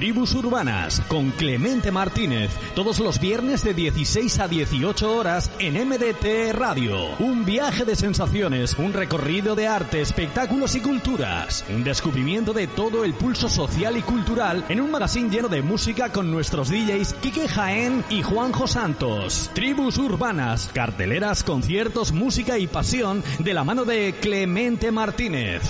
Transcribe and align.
Tribus 0.00 0.34
Urbanas 0.34 1.02
con 1.08 1.30
Clemente 1.32 1.90
Martínez, 1.90 2.50
todos 2.74 3.00
los 3.00 3.20
viernes 3.20 3.62
de 3.62 3.74
16 3.74 4.38
a 4.38 4.48
18 4.48 5.14
horas 5.14 5.50
en 5.58 5.74
MDT 5.74 6.54
Radio. 6.54 7.16
Un 7.18 7.44
viaje 7.44 7.84
de 7.84 7.94
sensaciones, 7.94 8.78
un 8.78 8.94
recorrido 8.94 9.54
de 9.54 9.68
arte, 9.68 10.00
espectáculos 10.00 10.74
y 10.74 10.80
culturas, 10.80 11.66
un 11.68 11.84
descubrimiento 11.84 12.54
de 12.54 12.66
todo 12.66 13.04
el 13.04 13.12
pulso 13.12 13.50
social 13.50 13.98
y 13.98 14.00
cultural 14.00 14.64
en 14.70 14.80
un 14.80 14.90
magazine 14.90 15.28
lleno 15.28 15.48
de 15.48 15.60
música 15.60 16.10
con 16.10 16.30
nuestros 16.30 16.70
DJs 16.70 17.12
Quique 17.20 17.46
Jaén 17.46 18.02
y 18.08 18.22
Juanjo 18.22 18.66
Santos. 18.66 19.50
Tribus 19.52 19.98
Urbanas, 19.98 20.70
carteleras, 20.72 21.44
conciertos, 21.44 22.12
música 22.12 22.56
y 22.56 22.68
pasión 22.68 23.22
de 23.38 23.52
la 23.52 23.64
mano 23.64 23.84
de 23.84 24.14
Clemente 24.18 24.90
Martínez. 24.92 25.60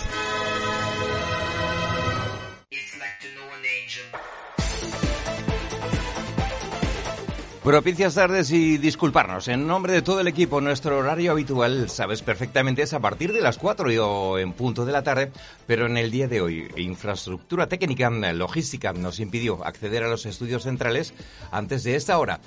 Propicias 7.63 8.15
tardes 8.15 8.51
y 8.53 8.79
disculparnos. 8.79 9.47
En 9.49 9.67
nombre 9.67 9.93
de 9.93 10.01
todo 10.01 10.21
el 10.21 10.29
equipo, 10.29 10.63
nuestro 10.63 10.97
horario 10.97 11.33
habitual, 11.33 11.91
sabes 11.91 12.23
perfectamente, 12.23 12.81
es 12.81 12.95
a 12.95 13.01
partir 13.01 13.35
de 13.35 13.43
las 13.43 13.59
4 13.59 13.87
o 14.03 14.39
en 14.39 14.55
punto 14.55 14.87
de 14.87 14.93
la 14.93 15.03
tarde, 15.03 15.31
pero 15.67 15.85
en 15.85 15.99
el 15.99 16.11
día 16.11 16.27
de 16.27 16.41
hoy, 16.41 16.71
infraestructura 16.79 17.67
técnica, 17.67 18.09
logística, 18.09 18.95
nos 18.95 19.21
impidió 19.21 19.63
acceder 19.63 20.05
a 20.05 20.09
los 20.09 20.25
estudios 20.25 20.63
centrales 20.63 21.13
antes 21.53 21.85
de 21.85 21.97
esta 21.97 22.19
hora. 22.19 22.41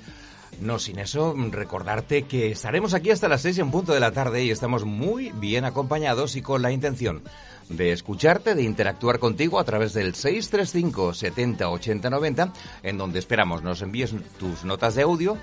No 0.60 0.80
sin 0.80 0.98
eso, 0.98 1.34
recordarte 1.50 2.24
que 2.24 2.50
estaremos 2.50 2.92
aquí 2.92 3.12
hasta 3.12 3.28
las 3.28 3.42
6 3.42 3.58
en 3.58 3.70
punto 3.70 3.92
de 3.92 4.00
la 4.00 4.10
tarde 4.10 4.42
y 4.42 4.50
estamos 4.50 4.84
muy 4.84 5.30
bien 5.30 5.64
acompañados 5.64 6.34
y 6.34 6.42
con 6.42 6.60
la 6.60 6.72
intención 6.72 7.22
de 7.68 7.92
escucharte, 7.92 8.54
de 8.54 8.62
interactuar 8.62 9.18
contigo 9.18 9.58
a 9.58 9.64
través 9.64 9.94
del 9.94 10.14
635 10.14 11.14
70 11.14 11.68
80 11.68 12.10
90, 12.10 12.52
en 12.82 12.98
donde 12.98 13.18
esperamos 13.18 13.62
nos 13.62 13.82
envíes 13.82 14.14
tus 14.38 14.64
notas 14.64 14.94
de 14.94 15.02
audio, 15.02 15.36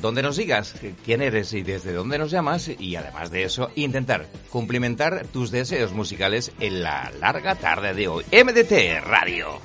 donde 0.00 0.22
nos 0.22 0.36
digas 0.36 0.74
quién 1.04 1.22
eres 1.22 1.52
y 1.52 1.62
desde 1.62 1.92
dónde 1.92 2.18
nos 2.18 2.30
llamas, 2.30 2.68
y 2.68 2.96
además 2.96 3.30
de 3.30 3.44
eso, 3.44 3.70
intentar 3.76 4.26
cumplimentar 4.50 5.26
tus 5.26 5.50
deseos 5.50 5.92
musicales 5.92 6.52
en 6.60 6.82
la 6.82 7.10
larga 7.20 7.54
tarde 7.54 7.94
de 7.94 8.08
hoy. 8.08 8.24
MDT 8.32 9.04
Radio. 9.04 9.60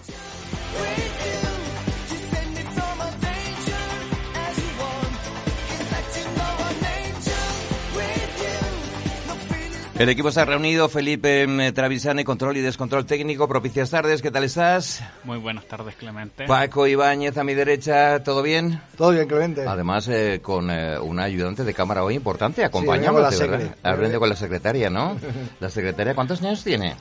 El 9.97 10.09
equipo 10.09 10.29
se 10.29 10.41
ha 10.41 10.45
reunido, 10.45 10.89
Felipe 10.89 11.47
mm, 11.47 11.73
Travisane, 11.73 12.25
control 12.25 12.57
y 12.57 12.61
descontrol 12.61 13.05
técnico, 13.05 13.47
propicias 13.47 13.89
tardes, 13.89 14.21
¿qué 14.21 14.29
tal 14.29 14.43
estás? 14.43 15.01
Muy 15.23 15.37
buenas 15.37 15.65
tardes, 15.67 15.95
Clemente. 15.95 16.47
Paco 16.47 16.85
Ibáñez 16.85 17.37
a 17.37 17.45
mi 17.45 17.53
derecha, 17.53 18.21
¿todo 18.21 18.43
bien? 18.43 18.81
Todo 18.97 19.11
bien, 19.11 19.25
Clemente. 19.25 19.65
Además, 19.65 20.09
eh, 20.09 20.41
con 20.43 20.69
eh, 20.69 20.99
una 20.99 21.23
ayudante 21.23 21.63
de 21.63 21.73
cámara 21.73 22.03
hoy 22.03 22.15
importante, 22.15 22.65
acompañándote, 22.65 23.37
sí, 23.37 23.47
¿verdad? 23.47 23.75
Has 23.83 24.19
con 24.19 24.27
la 24.29 24.35
secretaria, 24.35 24.89
¿no? 24.89 25.17
La 25.61 25.69
secretaria, 25.69 26.13
¿cuántos 26.13 26.43
años 26.43 26.61
tiene? 26.61 26.93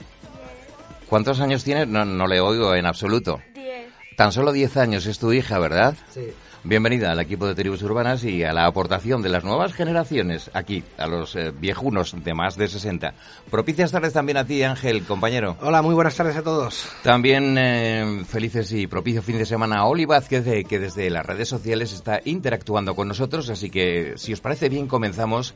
¿Cuántos 1.09 1.41
años 1.41 1.65
tiene? 1.65 1.87
No, 1.87 2.05
no 2.05 2.29
le 2.29 2.41
oigo 2.41 2.77
en 2.77 2.87
absoluto. 2.87 3.41
Diez. 3.55 3.89
Tan 4.17 4.31
solo 4.31 4.53
diez 4.53 4.77
años 4.77 5.07
es 5.07 5.19
tu 5.19 5.33
hija, 5.33 5.59
¿verdad? 5.59 5.97
Sí. 6.13 6.33
Bienvenida 6.67 7.13
al 7.13 7.21
equipo 7.21 7.47
de 7.47 7.55
tribus 7.55 7.83
urbanas 7.83 8.25
y 8.25 8.43
a 8.43 8.55
la 8.55 8.65
aportación 8.65 9.21
de 9.21 9.29
las 9.29 9.45
nuevas 9.45 9.75
generaciones 9.75 10.51
aquí, 10.55 10.83
a 10.97 11.07
los 11.07 11.37
eh, 11.37 11.53
viejunos 11.53 12.17
de 12.25 12.33
más 12.33 12.57
de 12.57 12.69
60. 12.69 13.13
Propicias 13.51 13.93
tardes 13.93 14.15
también 14.15 14.39
a 14.39 14.47
ti, 14.47 14.63
Ángel, 14.63 15.03
compañero. 15.03 15.59
Hola, 15.61 15.83
muy 15.83 15.95
buenas 15.95 16.17
tardes 16.17 16.37
a 16.37 16.43
todos. 16.43 16.89
También 17.03 17.59
eh, 17.59 18.25
felices 18.27 18.73
y 18.73 18.87
propicio 18.87 19.21
fin 19.21 19.37
de 19.37 19.45
semana 19.45 19.81
a 19.81 19.85
Oli 19.85 20.07
Vázquez, 20.07 20.47
eh, 20.47 20.65
que 20.65 20.79
desde 20.79 21.11
las 21.11 21.27
redes 21.27 21.51
sociales 21.51 21.93
está 21.93 22.23
interactuando 22.25 22.97
con 22.97 23.09
nosotros, 23.09 23.51
así 23.51 23.69
que 23.69 24.15
si 24.17 24.33
os 24.33 24.41
parece 24.41 24.71
bien 24.71 24.87
comenzamos 24.87 25.55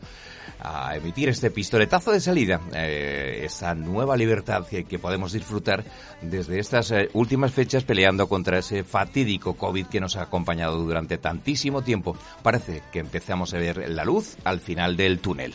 a 0.61 0.95
emitir 0.95 1.31
este 1.31 1.51
pistoletazo 1.51 2.11
de 2.11 2.21
salida, 2.21 2.61
esa 2.75 3.77
nueva 3.77 4.17
libertad 4.17 4.67
que, 4.67 4.85
que, 4.85 4.99
podemos 4.99 5.33
disfrutar 5.33 5.85
desde 6.21 6.59
estas 6.59 6.93
últimas 7.13 7.53
fechas 7.53 7.85
peleando 7.85 8.29
contra 8.29 8.59
ese 8.59 8.83
fatídico 8.83 9.55
COVID 9.55 9.87
que 9.87 10.01
nos 10.01 10.17
ha 10.17 10.23
acompañado 10.23 10.79
durante 10.79 10.98
tantísimo 11.07 11.83
tiempo. 11.83 12.17
Parece 12.43 12.83
que 12.91 12.99
empezamos 12.99 13.55
a 13.55 13.59
ver 13.59 13.89
la 13.89 14.05
luz 14.05 14.37
al 14.45 14.59
final 14.59 14.97
del 14.97 15.21
túnel. 15.21 15.55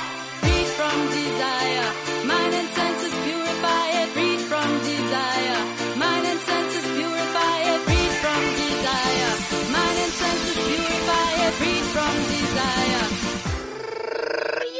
from 0.81 0.99
desire. 1.09 1.89
Mind 2.25 2.53
and 2.59 2.69
senses 2.77 3.13
purify 3.25 3.85
it, 4.01 4.07
freed 4.15 4.41
from 4.49 4.69
desire. 4.91 5.59
Mind 6.03 6.25
and 6.31 6.39
senses 6.49 6.85
purify 6.97 7.55
it, 7.71 7.79
freed 7.85 8.13
from 8.23 8.41
desire. 8.63 9.33
Mind 9.75 9.97
and 10.05 10.13
senses 10.21 10.57
purify 10.69 11.29
it, 11.45 11.53
freed 11.59 11.85
from 11.93 12.13
desire. 12.33 13.05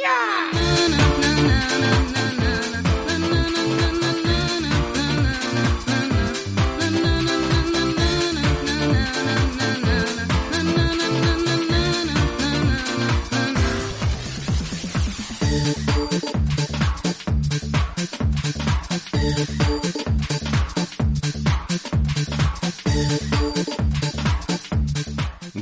Yeah. 0.02 0.41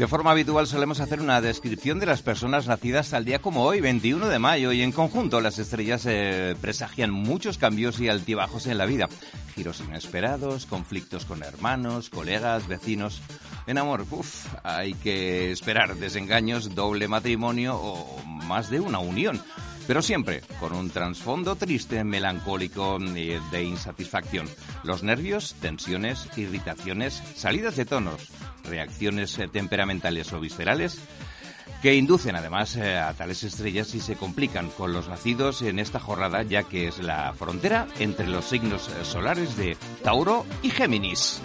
De 0.00 0.08
forma 0.08 0.30
habitual 0.30 0.66
solemos 0.66 1.00
hacer 1.00 1.20
una 1.20 1.42
descripción 1.42 1.98
de 1.98 2.06
las 2.06 2.22
personas 2.22 2.66
nacidas 2.66 3.12
al 3.12 3.26
día 3.26 3.40
como 3.42 3.64
hoy, 3.64 3.82
21 3.82 4.30
de 4.30 4.38
mayo, 4.38 4.72
y 4.72 4.80
en 4.80 4.92
conjunto 4.92 5.42
las 5.42 5.58
estrellas 5.58 6.06
eh, 6.06 6.56
presagian 6.58 7.10
muchos 7.10 7.58
cambios 7.58 8.00
y 8.00 8.08
altibajos 8.08 8.66
en 8.66 8.78
la 8.78 8.86
vida. 8.86 9.10
Giros 9.54 9.80
inesperados, 9.80 10.64
conflictos 10.64 11.26
con 11.26 11.42
hermanos, 11.42 12.08
colegas, 12.08 12.66
vecinos. 12.66 13.20
En 13.66 13.76
amor, 13.76 14.06
uff, 14.10 14.46
hay 14.62 14.94
que 14.94 15.52
esperar 15.52 15.94
desengaños, 15.96 16.74
doble 16.74 17.06
matrimonio 17.06 17.76
o 17.76 18.22
más 18.24 18.70
de 18.70 18.80
una 18.80 19.00
unión 19.00 19.38
pero 19.90 20.02
siempre 20.02 20.42
con 20.60 20.72
un 20.72 20.88
trasfondo 20.88 21.56
triste, 21.56 22.04
melancólico 22.04 22.96
y 23.00 23.36
de 23.50 23.64
insatisfacción. 23.64 24.48
Los 24.84 25.02
nervios, 25.02 25.56
tensiones, 25.60 26.28
irritaciones, 26.36 27.20
salidas 27.34 27.74
de 27.74 27.86
tonos, 27.86 28.28
reacciones 28.62 29.36
eh, 29.40 29.48
temperamentales 29.48 30.32
o 30.32 30.38
viscerales 30.38 31.00
que 31.82 31.96
inducen 31.96 32.36
además 32.36 32.76
eh, 32.76 32.98
a 32.98 33.12
tales 33.14 33.42
estrellas 33.42 33.92
y 33.96 34.00
se 34.00 34.14
complican 34.14 34.70
con 34.70 34.92
los 34.92 35.08
nacidos 35.08 35.60
en 35.62 35.80
esta 35.80 35.98
jornada, 35.98 36.44
ya 36.44 36.62
que 36.62 36.86
es 36.86 37.00
la 37.00 37.34
frontera 37.34 37.88
entre 37.98 38.28
los 38.28 38.44
signos 38.44 38.88
eh, 38.90 39.04
solares 39.04 39.56
de 39.56 39.76
Tauro 40.04 40.46
y 40.62 40.70
Géminis. 40.70 41.42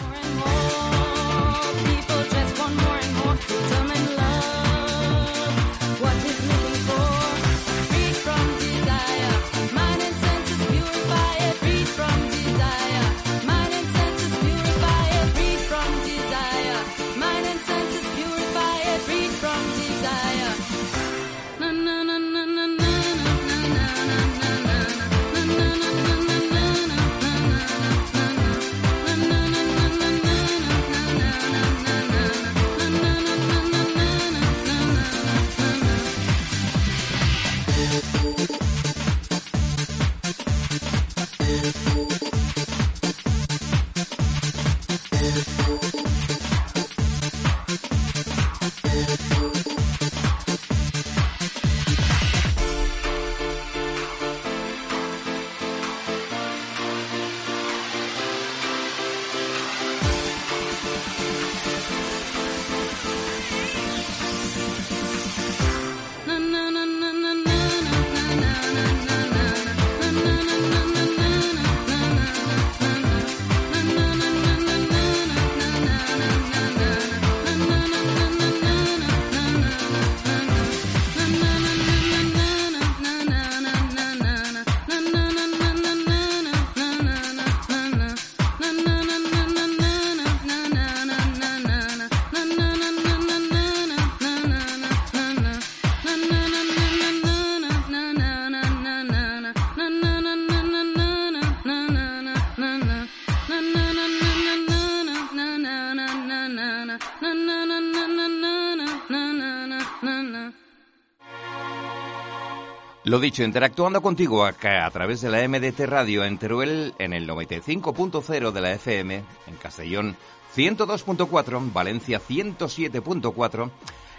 Lo 113.16 113.22
dicho, 113.22 113.44
interactuando 113.46 114.02
contigo 114.02 114.44
acá 114.44 114.86
a 114.86 114.92
través 114.92 115.22
de 115.22 115.30
la 115.30 115.48
MDT 115.48 115.86
Radio 115.86 116.26
en 116.26 116.38
Teruel 116.38 116.94
en 117.00 117.14
el 117.14 117.26
95.0 117.26 118.52
de 118.52 118.60
la 118.60 118.74
FM, 118.74 119.24
en 119.48 119.56
Castellón 119.56 120.18
102.4, 120.54 121.72
Valencia 121.72 122.20
107.4 122.20 123.72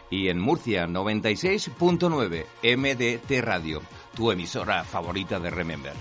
y 0.09 0.29
en 0.29 0.41
Murcia 0.41 0.87
96.9 0.87 2.47
MDT 2.75 3.45
Radio, 3.45 3.83
tu 4.15 4.33
emisora 4.33 4.83
favorita 4.83 5.39
de 5.41 5.51
Remember. 5.51 5.93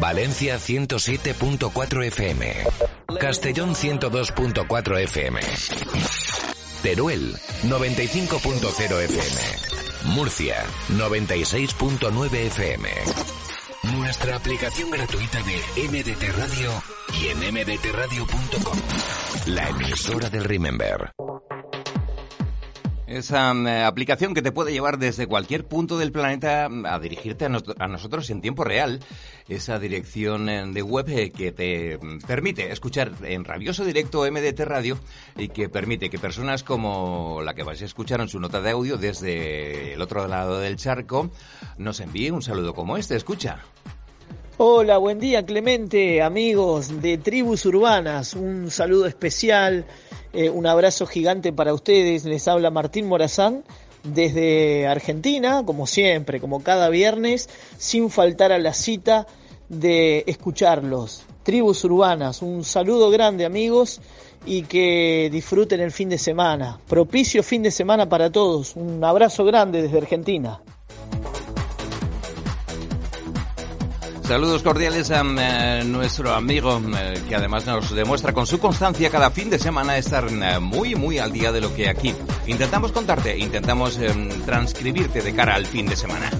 Valencia 0.00 0.56
107.4 0.58 2.04
FM. 2.06 2.54
Castellón 3.20 3.74
102.4 3.74 4.98
FM. 5.00 5.40
Teruel 6.82 7.36
95.0 7.64 9.00
FM. 9.04 10.14
Murcia 10.14 10.56
96.9 10.88 12.34
FM. 12.34 12.88
Nuestra 13.96 14.36
aplicación 14.36 14.90
gratuita 14.90 15.38
de 15.42 15.88
MDT 15.88 16.36
Radio 16.36 16.82
y 17.20 17.28
en 17.28 17.38
mdtradio.com. 17.54 18.78
La 19.46 19.68
emisora 19.68 20.28
del 20.30 20.44
Remember. 20.44 21.11
Esa 23.12 23.52
mm, 23.52 23.66
aplicación 23.84 24.32
que 24.32 24.40
te 24.40 24.52
puede 24.52 24.72
llevar 24.72 24.98
desde 24.98 25.26
cualquier 25.26 25.66
punto 25.66 25.98
del 25.98 26.12
planeta 26.12 26.70
mm, 26.70 26.86
a 26.86 26.98
dirigirte 26.98 27.44
a, 27.44 27.88
nosotros 27.88 28.30
en 28.30 28.40
tiempo 28.40 28.64
real. 28.64 29.00
Esa 29.48 29.78
dirección 29.78 30.48
eh, 30.48 30.64
de 30.66 30.82
web 30.82 31.06
eh, 31.10 31.30
que 31.30 31.52
te 31.52 31.98
mm, 31.98 32.20
permite 32.20 32.72
escuchar 32.72 33.12
en 33.22 33.44
rabioso 33.44 33.84
directo 33.84 34.24
MDT 34.30 34.60
Radio 34.60 34.98
y 35.36 35.48
que 35.48 35.68
permite 35.68 36.08
que 36.08 36.18
personas 36.18 36.62
como 36.62 37.42
la 37.44 37.52
que 37.52 37.64
vais 37.64 37.82
a 37.82 37.84
escuchar 37.84 38.22
en 38.22 38.28
su 38.28 38.40
nota 38.40 38.62
de 38.62 38.70
audio 38.70 38.96
desde 38.96 39.92
el 39.92 40.00
otro 40.00 40.26
lado 40.26 40.58
del 40.58 40.76
charco 40.76 41.30
nos 41.76 42.00
envíe 42.00 42.30
un 42.30 42.40
saludo 42.40 42.72
como 42.72 42.96
este. 42.96 43.14
Escucha. 43.14 43.58
Hola, 44.56 44.96
buen 44.96 45.18
día 45.18 45.44
Clemente, 45.44 46.22
amigos 46.22 47.02
de 47.02 47.18
Tribus 47.18 47.66
Urbanas, 47.66 48.34
un 48.34 48.70
saludo 48.70 49.06
especial, 49.06 49.86
eh, 50.32 50.50
un 50.50 50.66
abrazo 50.66 51.06
gigante 51.06 51.52
para 51.52 51.74
ustedes, 51.74 52.24
les 52.24 52.48
habla 52.48 52.70
Martín 52.70 53.06
Morazán 53.06 53.64
desde 54.02 54.86
Argentina, 54.86 55.62
como 55.64 55.86
siempre, 55.86 56.40
como 56.40 56.62
cada 56.62 56.88
viernes, 56.88 57.48
sin 57.78 58.10
faltar 58.10 58.52
a 58.52 58.58
la 58.58 58.74
cita 58.74 59.26
de 59.68 60.24
escucharlos. 60.26 61.24
Tribus 61.42 61.84
Urbanas, 61.84 62.42
un 62.42 62.64
saludo 62.64 63.10
grande 63.10 63.44
amigos 63.44 64.00
y 64.44 64.62
que 64.62 65.28
disfruten 65.30 65.80
el 65.80 65.92
fin 65.92 66.08
de 66.08 66.18
semana. 66.18 66.80
Propicio 66.88 67.42
fin 67.42 67.62
de 67.62 67.70
semana 67.70 68.08
para 68.08 68.30
todos. 68.30 68.76
Un 68.76 69.02
abrazo 69.04 69.44
grande 69.44 69.82
desde 69.82 69.98
Argentina. 69.98 70.60
Saludos 74.22 74.62
cordiales 74.62 75.10
a 75.10 75.22
eh, 75.22 75.84
nuestro 75.84 76.32
amigo 76.32 76.80
eh, 76.96 77.22
que 77.28 77.34
además 77.34 77.66
nos 77.66 77.94
demuestra 77.94 78.32
con 78.32 78.46
su 78.46 78.58
constancia 78.58 79.10
cada 79.10 79.30
fin 79.30 79.50
de 79.50 79.58
semana 79.58 79.98
estar 79.98 80.26
eh, 80.28 80.58
muy 80.60 80.94
muy 80.94 81.18
al 81.18 81.32
día 81.32 81.52
de 81.52 81.60
lo 81.60 81.74
que 81.74 81.88
aquí 81.88 82.14
intentamos 82.46 82.92
contarte, 82.92 83.36
intentamos 83.36 83.98
transcribirte 84.46 85.22
de 85.22 85.34
cara 85.34 85.54
al 85.56 85.66
fin 85.66 85.86
de 85.86 85.96
semana. 85.96 86.30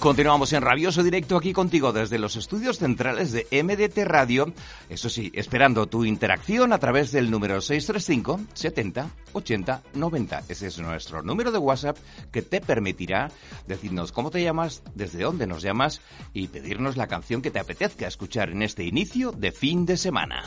Continuamos 0.00 0.54
en 0.54 0.62
rabioso 0.62 1.02
directo 1.02 1.36
aquí 1.36 1.52
contigo 1.52 1.92
desde 1.92 2.18
los 2.18 2.36
estudios 2.36 2.78
centrales 2.78 3.32
de 3.32 3.46
MDT 3.62 3.98
Radio. 4.06 4.50
Eso 4.88 5.10
sí, 5.10 5.30
esperando 5.34 5.88
tu 5.88 6.06
interacción 6.06 6.72
a 6.72 6.78
través 6.78 7.12
del 7.12 7.30
número 7.30 7.60
635 7.60 8.40
70 8.54 9.10
80 9.34 9.82
90. 9.92 10.42
Ese 10.48 10.68
es 10.68 10.78
nuestro 10.78 11.22
número 11.22 11.52
de 11.52 11.58
WhatsApp 11.58 11.98
que 12.32 12.40
te 12.40 12.62
permitirá 12.62 13.30
decirnos 13.66 14.10
cómo 14.10 14.30
te 14.30 14.42
llamas, 14.42 14.82
desde 14.94 15.22
dónde 15.22 15.46
nos 15.46 15.62
llamas 15.62 16.00
y 16.32 16.48
pedirnos 16.48 16.96
la 16.96 17.06
canción 17.06 17.42
que 17.42 17.50
te 17.50 17.58
apetezca 17.58 18.08
escuchar 18.08 18.48
en 18.48 18.62
este 18.62 18.84
inicio 18.84 19.32
de 19.32 19.52
fin 19.52 19.84
de 19.84 19.98
semana. 19.98 20.42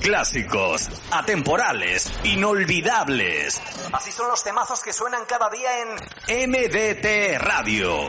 Clásicos, 0.00 0.88
atemporales, 1.10 2.10
inolvidables. 2.24 3.60
Así 3.92 4.12
son 4.12 4.28
los 4.28 4.42
temazos 4.44 4.82
que 4.82 4.92
suenan 4.92 5.24
cada 5.26 5.50
día 5.50 5.70
en 5.82 6.50
MDT 6.50 7.38
Radio. 7.40 8.08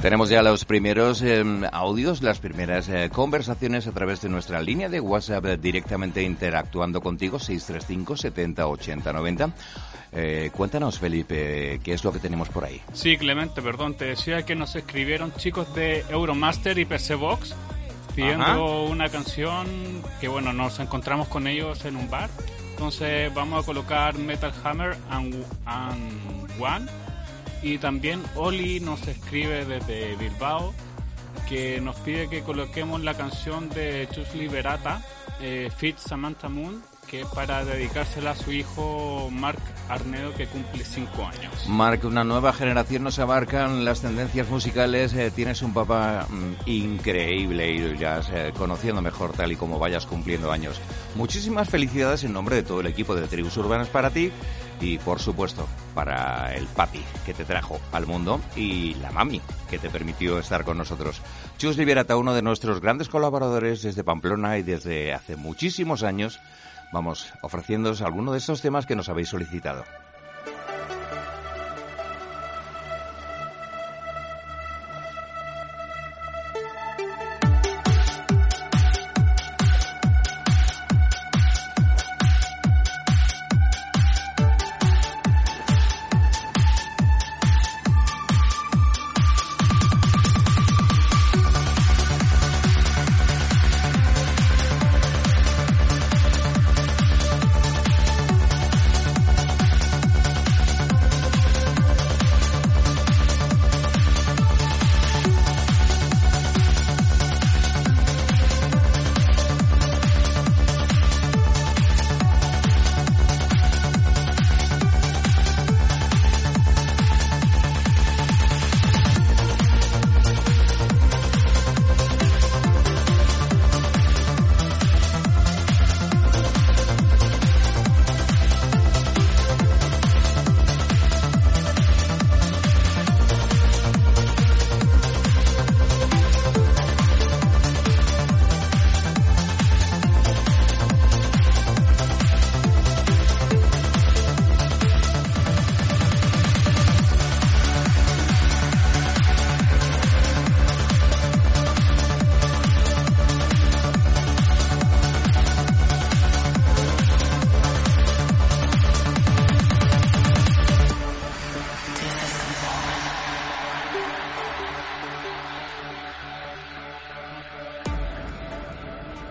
Tenemos 0.00 0.28
ya 0.28 0.42
los 0.42 0.64
primeros 0.64 1.22
em, 1.22 1.64
audios, 1.72 2.22
las 2.22 2.38
primeras 2.38 2.88
eh, 2.88 3.10
conversaciones 3.10 3.86
a 3.86 3.92
través 3.92 4.20
de 4.20 4.28
nuestra 4.28 4.60
línea 4.60 4.88
de 4.88 5.00
WhatsApp 5.00 5.44
eh, 5.46 5.56
directamente 5.56 6.22
interactuando 6.22 7.00
contigo, 7.00 7.38
635 7.38 8.16
70 8.16 8.66
80 8.66 9.12
90. 9.12 9.50
cuéntanos, 10.52 10.98
Felipe, 10.98 11.80
¿qué 11.82 11.92
es 11.92 12.04
lo 12.04 12.12
que 12.12 12.18
tenemos 12.18 12.48
por 12.50 12.64
ahí? 12.64 12.80
Sí, 12.92 13.16
Clemente, 13.16 13.62
perdón, 13.62 13.94
te 13.94 14.04
decía 14.04 14.44
que 14.44 14.54
nos 14.54 14.76
escribieron 14.76 15.32
chicos 15.34 15.74
de 15.74 16.04
Euromaster 16.10 16.78
y 16.78 16.84
PC 16.84 17.14
Box 17.14 17.54
pidiendo 18.14 18.84
una 18.84 19.08
canción 19.08 19.66
que, 20.20 20.28
bueno, 20.28 20.52
nos 20.52 20.78
encontramos 20.78 21.28
con 21.28 21.46
ellos 21.46 21.84
en 21.84 21.96
un 21.96 22.08
bar. 22.08 22.30
Entonces 22.70 23.32
vamos 23.32 23.62
a 23.62 23.66
colocar 23.66 24.16
Metal 24.18 24.52
Hammer 24.64 24.96
and, 25.10 25.34
and 25.64 26.50
One 26.58 26.86
y 27.66 27.78
también 27.78 28.22
Oli 28.36 28.78
nos 28.78 29.08
escribe 29.08 29.64
desde 29.64 30.14
Bilbao 30.14 30.72
que 31.48 31.80
nos 31.80 31.96
pide 31.96 32.28
que 32.28 32.42
coloquemos 32.42 33.02
la 33.02 33.14
canción 33.14 33.68
de 33.70 34.08
Chus 34.12 34.34
Liberata, 34.36 35.02
eh, 35.40 35.68
Fit 35.76 35.98
Samantha 35.98 36.48
Moon, 36.48 36.80
que 37.06 37.24
para 37.34 37.64
dedicársela 37.64 38.32
a 38.32 38.36
su 38.36 38.52
hijo 38.52 39.28
Mark 39.30 39.60
Arnedo, 39.88 40.34
que 40.34 40.46
cumple 40.46 40.84
5 40.84 41.26
años. 41.26 41.68
Mark, 41.68 42.00
una 42.04 42.24
nueva 42.24 42.52
generación 42.52 43.04
nos 43.04 43.18
abarcan 43.18 43.84
las 43.84 44.00
tendencias 44.00 44.48
musicales. 44.48 45.14
Eh, 45.14 45.30
tienes 45.30 45.62
un 45.62 45.72
papá 45.72 46.26
mm, 46.28 46.68
increíble 46.68 47.70
y 47.70 47.96
ya 47.96 48.20
eh, 48.32 48.52
conociendo 48.56 49.00
mejor 49.02 49.32
tal 49.32 49.52
y 49.52 49.56
como 49.56 49.78
vayas 49.78 50.06
cumpliendo 50.06 50.50
años. 50.50 50.80
Muchísimas 51.14 51.68
felicidades 51.68 52.24
en 52.24 52.32
nombre 52.32 52.56
de 52.56 52.62
todo 52.62 52.80
el 52.80 52.86
equipo 52.86 53.14
de 53.14 53.26
Tribus 53.28 53.56
Urbanas 53.56 53.88
para 53.88 54.10
ti 54.10 54.32
y 54.80 54.98
por 54.98 55.20
supuesto 55.20 55.66
para 55.94 56.54
el 56.54 56.66
papi 56.66 57.02
que 57.24 57.34
te 57.34 57.44
trajo 57.44 57.80
al 57.92 58.06
mundo 58.06 58.40
y 58.56 58.94
la 58.94 59.10
mami 59.10 59.40
que 59.70 59.78
te 59.78 59.90
permitió 59.90 60.38
estar 60.38 60.64
con 60.64 60.78
nosotros. 60.78 61.22
Chus 61.58 61.76
Liberata, 61.76 62.16
uno 62.16 62.34
de 62.34 62.42
nuestros 62.42 62.80
grandes 62.80 63.08
colaboradores 63.08 63.82
desde 63.82 64.04
Pamplona 64.04 64.58
y 64.58 64.62
desde 64.62 65.14
hace 65.14 65.36
muchísimos 65.36 66.02
años, 66.02 66.38
vamos 66.92 67.32
ofreciéndoos 67.42 68.02
algunos 68.02 68.32
de 68.32 68.38
estos 68.38 68.60
temas 68.60 68.86
que 68.86 68.96
nos 68.96 69.08
habéis 69.08 69.28
solicitado. 69.28 69.84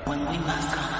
When 0.05 0.19
we 0.29 0.37
must 0.37 0.71
come. 0.71 0.94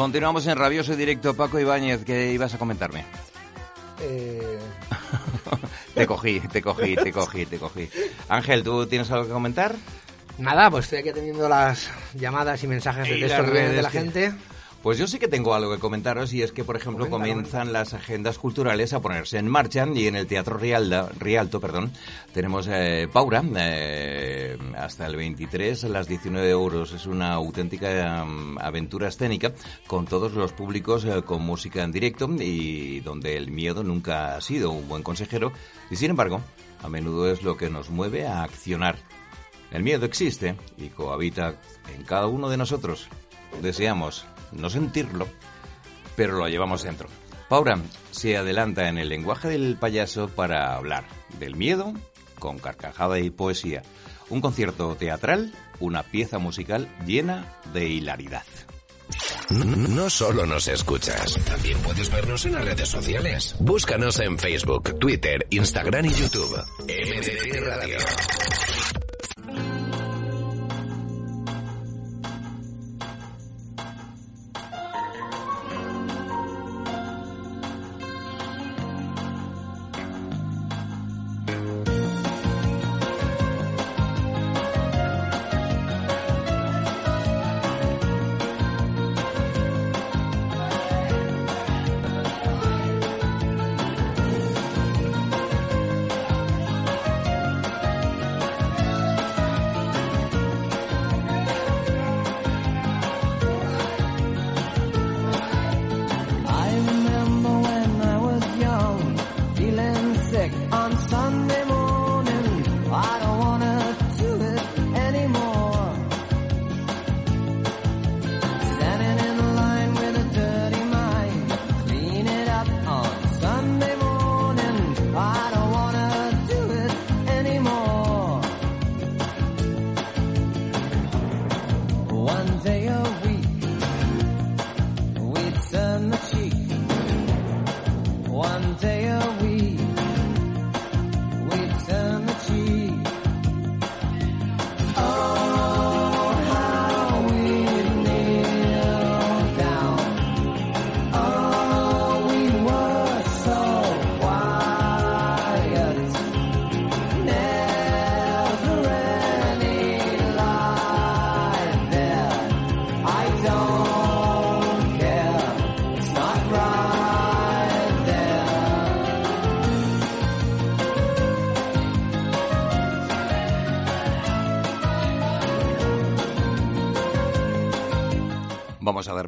Continuamos 0.00 0.46
en 0.46 0.56
Rabioso 0.56 0.96
Directo. 0.96 1.34
Paco 1.34 1.60
Ibáñez, 1.60 2.06
¿qué 2.06 2.32
ibas 2.32 2.54
a 2.54 2.58
comentarme? 2.58 3.04
Eh... 4.00 4.58
te 5.94 6.06
cogí, 6.06 6.40
te 6.40 6.62
cogí, 6.62 6.96
te 6.96 7.12
cogí, 7.12 7.44
te 7.44 7.58
cogí. 7.58 7.90
Ángel, 8.26 8.62
¿tú 8.62 8.86
tienes 8.86 9.10
algo 9.10 9.26
que 9.26 9.32
comentar? 9.32 9.76
Nada, 10.38 10.70
pues 10.70 10.86
estoy 10.86 11.00
aquí 11.00 11.12
teniendo 11.12 11.50
las 11.50 11.90
llamadas 12.14 12.64
y 12.64 12.66
mensajes 12.66 13.06
de 13.10 13.20
texto 13.20 13.42
de 13.42 13.82
la 13.82 13.90
gente. 13.90 14.32
Pues 14.82 14.96
yo 14.96 15.06
sí 15.06 15.18
que 15.18 15.28
tengo 15.28 15.54
algo 15.54 15.74
que 15.74 15.78
comentaros 15.78 16.32
y 16.32 16.42
es 16.42 16.52
que, 16.52 16.64
por 16.64 16.74
ejemplo, 16.74 17.10
comienzan 17.10 17.70
las 17.70 17.92
agendas 17.92 18.38
culturales 18.38 18.94
a 18.94 19.02
ponerse 19.02 19.36
en 19.36 19.46
marcha 19.46 19.86
y 19.94 20.06
en 20.06 20.16
el 20.16 20.26
Teatro 20.26 20.56
Rialto 20.56 21.60
perdón, 21.60 21.92
tenemos 22.32 22.66
eh, 22.66 23.06
Paura 23.12 23.44
eh, 23.56 24.56
hasta 24.78 25.06
el 25.06 25.16
23 25.16 25.84
a 25.84 25.88
las 25.90 26.08
19 26.08 26.48
euros. 26.48 26.92
Es 26.94 27.04
una 27.04 27.34
auténtica 27.34 28.24
mm, 28.24 28.56
aventura 28.58 29.08
escénica 29.08 29.52
con 29.86 30.06
todos 30.06 30.32
los 30.32 30.54
públicos 30.54 31.04
eh, 31.04 31.22
con 31.26 31.42
música 31.42 31.82
en 31.82 31.92
directo 31.92 32.30
y 32.40 33.00
donde 33.00 33.36
el 33.36 33.50
miedo 33.50 33.82
nunca 33.82 34.34
ha 34.34 34.40
sido 34.40 34.70
un 34.70 34.88
buen 34.88 35.02
consejero 35.02 35.52
y, 35.90 35.96
sin 35.96 36.08
embargo, 36.08 36.40
a 36.82 36.88
menudo 36.88 37.30
es 37.30 37.42
lo 37.42 37.58
que 37.58 37.68
nos 37.68 37.90
mueve 37.90 38.26
a 38.26 38.44
accionar. 38.44 38.96
El 39.72 39.82
miedo 39.82 40.06
existe 40.06 40.56
y 40.78 40.88
cohabita 40.88 41.56
en 41.94 42.02
cada 42.04 42.28
uno 42.28 42.48
de 42.48 42.56
nosotros. 42.56 43.08
Deseamos 43.60 44.24
no 44.52 44.70
sentirlo, 44.70 45.28
pero 46.16 46.34
lo 46.34 46.48
llevamos 46.48 46.82
dentro. 46.82 47.08
Paura 47.48 47.78
se 48.10 48.36
adelanta 48.36 48.88
en 48.88 48.98
el 48.98 49.08
lenguaje 49.08 49.48
del 49.48 49.76
payaso 49.76 50.28
para 50.28 50.74
hablar 50.74 51.04
del 51.38 51.56
miedo 51.56 51.94
con 52.38 52.58
carcajada 52.58 53.18
y 53.18 53.30
poesía. 53.30 53.82
Un 54.28 54.40
concierto 54.40 54.94
teatral, 54.96 55.52
una 55.80 56.02
pieza 56.02 56.38
musical 56.38 56.88
llena 57.06 57.56
de 57.72 57.88
hilaridad. 57.88 58.44
No 59.50 60.08
solo 60.08 60.46
nos 60.46 60.68
escuchas, 60.68 61.36
también 61.44 61.76
puedes 61.78 62.08
vernos 62.10 62.46
en 62.46 62.54
las 62.54 62.64
redes 62.64 62.88
sociales. 62.88 63.56
Búscanos 63.58 64.20
en 64.20 64.38
Facebook, 64.38 64.98
Twitter, 65.00 65.44
Instagram 65.50 66.06
y 66.06 66.10
YouTube. 66.10 66.56
MDT 66.84 67.60
Radio. 67.66 67.98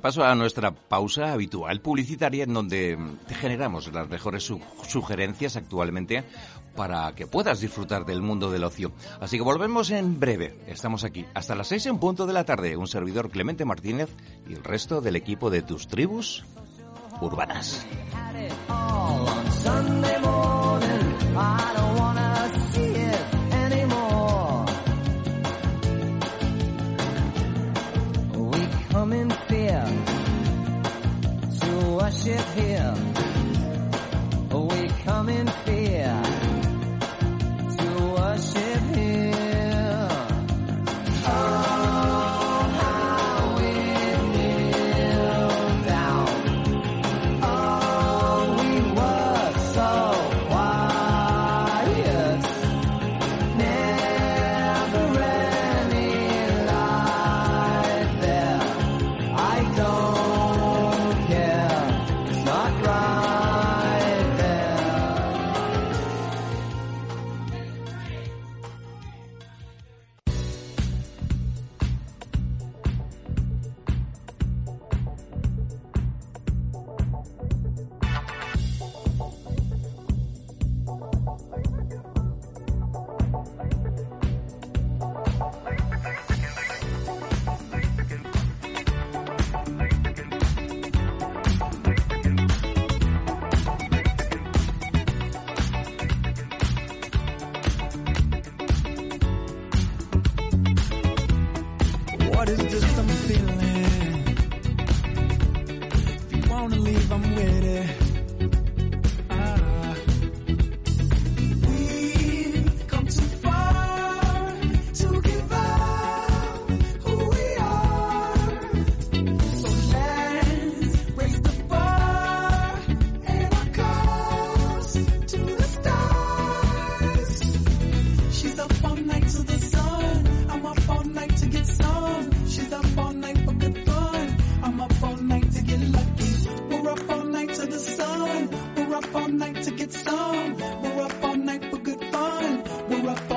Paso 0.00 0.24
a 0.24 0.34
nuestra 0.34 0.72
pausa 0.72 1.32
habitual 1.32 1.80
publicitaria 1.80 2.44
en 2.44 2.54
donde 2.54 2.98
te 3.26 3.34
generamos 3.34 3.92
las 3.92 4.08
mejores 4.08 4.50
sugerencias 4.88 5.56
actualmente 5.56 6.24
para 6.76 7.12
que 7.14 7.26
puedas 7.26 7.60
disfrutar 7.60 8.04
del 8.04 8.22
mundo 8.22 8.50
del 8.50 8.64
ocio. 8.64 8.92
Así 9.20 9.36
que 9.36 9.42
volvemos 9.42 9.90
en 9.90 10.18
breve. 10.18 10.58
Estamos 10.66 11.04
aquí 11.04 11.24
hasta 11.34 11.54
las 11.54 11.68
seis 11.68 11.86
en 11.86 11.98
punto 11.98 12.26
de 12.26 12.32
la 12.32 12.44
tarde. 12.44 12.76
Un 12.76 12.86
servidor 12.86 13.30
Clemente 13.30 13.64
Martínez 13.64 14.10
y 14.48 14.54
el 14.54 14.64
resto 14.64 15.00
del 15.00 15.16
equipo 15.16 15.50
de 15.50 15.62
tus 15.62 15.88
tribus 15.88 16.44
urbanas. 17.20 17.86
chip 32.22 32.46
here. 32.54 33.11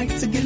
like 0.00 0.18
to 0.18 0.26
get 0.28 0.39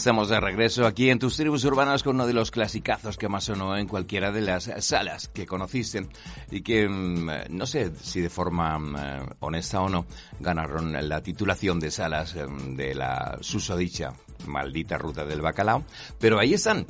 Estamos 0.00 0.30
de 0.30 0.40
regreso 0.40 0.86
aquí 0.86 1.10
en 1.10 1.18
tus 1.18 1.36
tribus 1.36 1.62
urbanas 1.66 2.02
con 2.02 2.14
uno 2.14 2.26
de 2.26 2.32
los 2.32 2.50
clasicazos 2.50 3.18
que 3.18 3.28
más 3.28 3.44
sonó 3.44 3.76
en 3.76 3.86
cualquiera 3.86 4.32
de 4.32 4.40
las 4.40 4.70
salas 4.78 5.28
que 5.28 5.44
conociste 5.44 6.06
y 6.50 6.62
que 6.62 6.88
mm, 6.88 7.28
no 7.50 7.66
sé 7.66 7.92
si 8.00 8.22
de 8.22 8.30
forma 8.30 8.78
mm, 8.78 8.96
honesta 9.40 9.82
o 9.82 9.90
no 9.90 10.06
ganaron 10.38 11.06
la 11.06 11.22
titulación 11.22 11.78
de 11.78 11.90
salas 11.90 12.34
mm, 12.34 12.76
de 12.76 12.94
la 12.94 13.36
susodicha 13.42 14.14
maldita 14.46 14.96
ruta 14.96 15.26
del 15.26 15.42
bacalao, 15.42 15.84
pero 16.18 16.38
ahí 16.38 16.54
están 16.54 16.86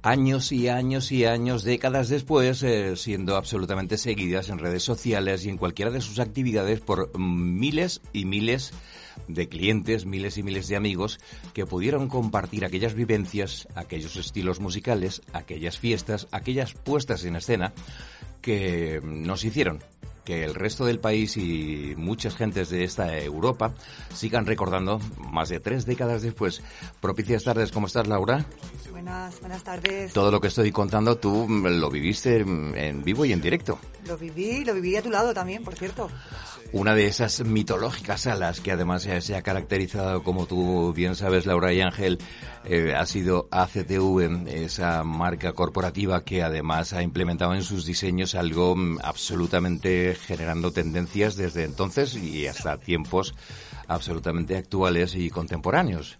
años 0.00 0.50
y 0.50 0.68
años 0.68 1.12
y 1.12 1.26
años, 1.26 1.62
décadas 1.62 2.08
después, 2.08 2.62
eh, 2.62 2.96
siendo 2.96 3.36
absolutamente 3.36 3.98
seguidas 3.98 4.48
en 4.48 4.60
redes 4.60 4.82
sociales 4.82 5.44
y 5.44 5.50
en 5.50 5.58
cualquiera 5.58 5.90
de 5.90 6.00
sus 6.00 6.20
actividades 6.20 6.80
por 6.80 7.18
miles 7.18 8.00
y 8.14 8.24
miles 8.24 8.70
de 8.70 8.95
clientes, 9.48 10.06
miles 10.06 10.38
y 10.38 10.42
miles 10.42 10.68
de 10.68 10.76
amigos 10.76 11.18
que 11.54 11.66
pudieron 11.66 12.08
compartir 12.08 12.64
aquellas 12.64 12.94
vivencias, 12.94 13.68
aquellos 13.74 14.16
estilos 14.16 14.60
musicales, 14.60 15.22
aquellas 15.32 15.78
fiestas, 15.78 16.28
aquellas 16.30 16.74
puestas 16.74 17.24
en 17.24 17.36
escena 17.36 17.72
que 18.40 19.00
nos 19.02 19.44
hicieron 19.44 19.80
que 20.26 20.44
el 20.44 20.54
resto 20.54 20.84
del 20.84 20.98
país 20.98 21.36
y 21.36 21.94
muchas 21.96 22.34
gentes 22.34 22.68
de 22.68 22.82
esta 22.82 23.16
Europa 23.16 23.72
sigan 24.12 24.44
recordando 24.44 25.00
más 25.18 25.48
de 25.48 25.60
tres 25.60 25.86
décadas 25.86 26.20
después. 26.20 26.62
Propicias 27.00 27.44
tardes, 27.44 27.70
¿cómo 27.70 27.86
estás, 27.86 28.08
Laura? 28.08 28.44
Buenas, 28.90 29.40
buenas 29.40 29.62
tardes. 29.62 30.12
Todo 30.12 30.32
lo 30.32 30.40
que 30.40 30.48
estoy 30.48 30.72
contando 30.72 31.16
tú 31.16 31.46
mm, 31.48 31.66
lo 31.78 31.90
viviste 31.90 32.40
en 32.40 33.04
vivo 33.04 33.24
y 33.24 33.32
en 33.32 33.40
directo. 33.40 33.78
Lo 34.06 34.18
viví, 34.18 34.64
lo 34.64 34.74
viví 34.74 34.96
a 34.96 35.02
tu 35.02 35.10
lado 35.10 35.32
también, 35.32 35.62
por 35.62 35.76
cierto. 35.76 36.10
Una 36.72 36.94
de 36.94 37.06
esas 37.06 37.44
mitológicas 37.44 38.22
salas 38.22 38.60
que 38.60 38.72
además 38.72 39.02
se 39.20 39.36
ha 39.36 39.42
caracterizado, 39.42 40.22
como 40.22 40.46
tú 40.46 40.92
bien 40.92 41.14
sabes, 41.14 41.46
Laura 41.46 41.72
y 41.72 41.80
Ángel, 41.80 42.18
eh, 42.64 42.94
ha 42.94 43.06
sido 43.06 43.48
ACTV, 43.50 44.48
esa 44.48 45.04
marca 45.04 45.52
corporativa 45.52 46.24
que 46.24 46.42
además 46.42 46.92
ha 46.92 47.02
implementado 47.02 47.54
en 47.54 47.62
sus 47.62 47.86
diseños 47.86 48.34
algo 48.34 48.74
mm, 48.74 48.98
absolutamente 49.02 50.16
generando 50.16 50.72
tendencias 50.72 51.36
desde 51.36 51.64
entonces 51.64 52.14
y 52.16 52.46
hasta 52.46 52.78
tiempos 52.78 53.34
absolutamente 53.86 54.56
actuales 54.56 55.14
y 55.14 55.30
contemporáneos. 55.30 56.18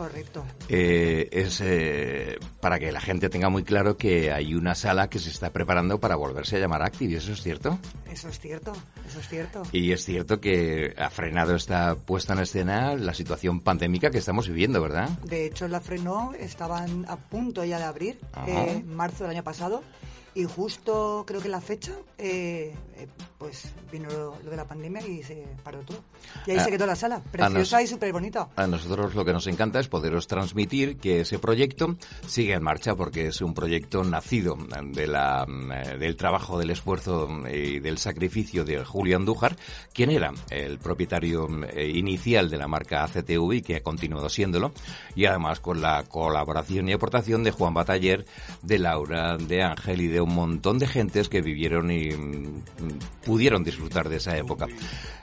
Correcto. 0.00 0.46
Eh, 0.70 1.28
es 1.30 1.60
eh, 1.60 2.38
para 2.62 2.78
que 2.78 2.90
la 2.90 3.02
gente 3.02 3.28
tenga 3.28 3.50
muy 3.50 3.64
claro 3.64 3.98
que 3.98 4.32
hay 4.32 4.54
una 4.54 4.74
sala 4.74 5.10
que 5.10 5.18
se 5.18 5.28
está 5.28 5.52
preparando 5.52 6.00
para 6.00 6.16
volverse 6.16 6.56
a 6.56 6.58
llamar 6.58 6.82
Active, 6.82 7.18
¿eso 7.18 7.32
es 7.32 7.42
cierto? 7.42 7.78
Eso 8.10 8.30
es 8.30 8.40
cierto, 8.40 8.72
eso 9.06 9.20
es 9.20 9.28
cierto. 9.28 9.62
Y 9.72 9.92
es 9.92 10.02
cierto 10.06 10.40
que 10.40 10.94
ha 10.96 11.10
frenado 11.10 11.54
esta 11.54 11.96
puesta 11.96 12.32
en 12.32 12.38
escena 12.38 12.94
la 12.94 13.12
situación 13.12 13.60
pandémica 13.60 14.10
que 14.10 14.16
estamos 14.16 14.48
viviendo, 14.48 14.80
¿verdad? 14.80 15.10
De 15.22 15.44
hecho, 15.44 15.68
la 15.68 15.82
frenó, 15.82 16.32
estaban 16.32 17.04
a 17.06 17.16
punto 17.18 17.62
ya 17.66 17.76
de 17.76 17.84
abrir, 17.84 18.18
eh, 18.46 18.82
en 18.82 18.96
marzo 18.96 19.24
del 19.24 19.32
año 19.36 19.44
pasado, 19.44 19.82
y 20.34 20.44
justo 20.44 21.24
creo 21.26 21.40
que 21.40 21.48
la 21.48 21.60
fecha, 21.60 21.92
eh, 22.18 22.74
eh, 22.96 23.08
pues 23.38 23.72
vino 23.90 24.08
lo, 24.10 24.50
de 24.50 24.56
la 24.56 24.66
pandemia 24.66 25.06
y 25.06 25.22
se 25.22 25.44
paró 25.64 25.80
todo. 25.80 25.98
Y 26.46 26.52
ahí 26.52 26.58
Ah, 26.58 26.64
se 26.64 26.70
quedó 26.70 26.86
la 26.86 26.94
sala, 26.94 27.20
preciosa 27.20 27.82
y 27.82 27.86
súper 27.86 28.12
bonita. 28.12 28.48
A 28.56 28.66
nosotros 28.66 29.14
lo 29.14 29.24
que 29.24 29.32
nos 29.32 29.46
encanta 29.46 29.80
es 29.80 29.88
poderos 29.88 30.26
transmitir 30.26 30.98
que 30.98 31.20
ese 31.20 31.38
proyecto 31.38 31.96
sigue 32.26 32.54
en 32.54 32.62
marcha 32.62 32.94
porque 32.94 33.28
es 33.28 33.40
un 33.40 33.54
proyecto 33.54 34.04
nacido 34.04 34.56
de 34.84 35.06
la, 35.06 35.46
eh, 35.48 35.98
del 35.98 36.16
trabajo, 36.16 36.58
del 36.58 36.70
esfuerzo 36.70 37.28
y 37.48 37.80
del 37.80 37.98
sacrificio 37.98 38.64
de 38.64 38.84
Julio 38.84 39.16
Andújar, 39.16 39.56
quien 39.92 40.10
era 40.10 40.32
el 40.50 40.78
propietario 40.78 41.48
eh, 41.68 41.88
inicial 41.88 42.50
de 42.50 42.58
la 42.58 42.68
marca 42.68 43.04
ACTV 43.04 43.54
y 43.54 43.62
que 43.62 43.76
ha 43.76 43.82
continuado 43.82 44.28
siéndolo, 44.28 44.72
y 45.14 45.24
además 45.24 45.60
con 45.60 45.80
la 45.80 46.04
colaboración 46.04 46.88
y 46.88 46.92
aportación 46.92 47.42
de 47.42 47.50
Juan 47.50 47.74
Bataller, 47.74 48.26
de 48.62 48.78
Laura, 48.78 49.36
de 49.36 49.62
Ángel 49.62 50.02
y 50.02 50.06
de 50.08 50.19
un 50.20 50.34
montón 50.34 50.78
de 50.78 50.86
gentes 50.86 51.28
que 51.28 51.40
vivieron 51.40 51.90
y 51.90 52.10
mm, 52.10 52.62
pudieron 53.24 53.64
disfrutar 53.64 54.08
de 54.08 54.16
esa 54.16 54.36
época. 54.36 54.66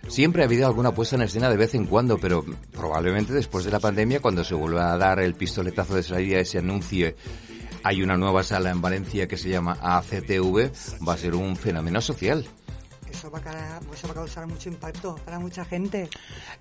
Siempre 0.07 0.41
ha 0.41 0.45
habido 0.45 0.67
alguna 0.67 0.93
puesta 0.93 1.15
en 1.15 1.23
escena 1.23 1.49
de 1.49 1.57
vez 1.57 1.75
en 1.75 1.86
cuando, 1.86 2.17
pero 2.17 2.45
probablemente 2.71 3.33
después 3.33 3.65
de 3.65 3.71
la 3.71 3.79
pandemia, 3.79 4.21
cuando 4.21 4.43
se 4.43 4.55
vuelva 4.55 4.93
a 4.93 4.97
dar 4.97 5.19
el 5.19 5.36
pistoletazo 5.36 5.95
de 5.95 6.03
salida, 6.03 6.39
ese 6.39 6.60
anuncio, 6.60 7.13
hay 7.83 8.01
una 8.01 8.17
nueva 8.17 8.43
sala 8.43 8.71
en 8.71 8.81
Valencia 8.81 9.27
que 9.27 9.38
se 9.38 9.49
llama 9.49 9.77
ACTV, 9.81 10.71
va 11.07 11.13
a 11.13 11.17
ser 11.17 11.36
un 11.36 11.55
fenómeno 11.55 12.01
social. 12.01 12.45
Eso 13.11 13.31
va, 13.31 13.39
a, 13.39 13.79
eso 13.93 14.07
va 14.07 14.11
a 14.11 14.15
causar 14.15 14.45
mucho 14.47 14.69
impacto 14.69 15.15
para 15.25 15.39
mucha 15.39 15.65
gente. 15.65 16.09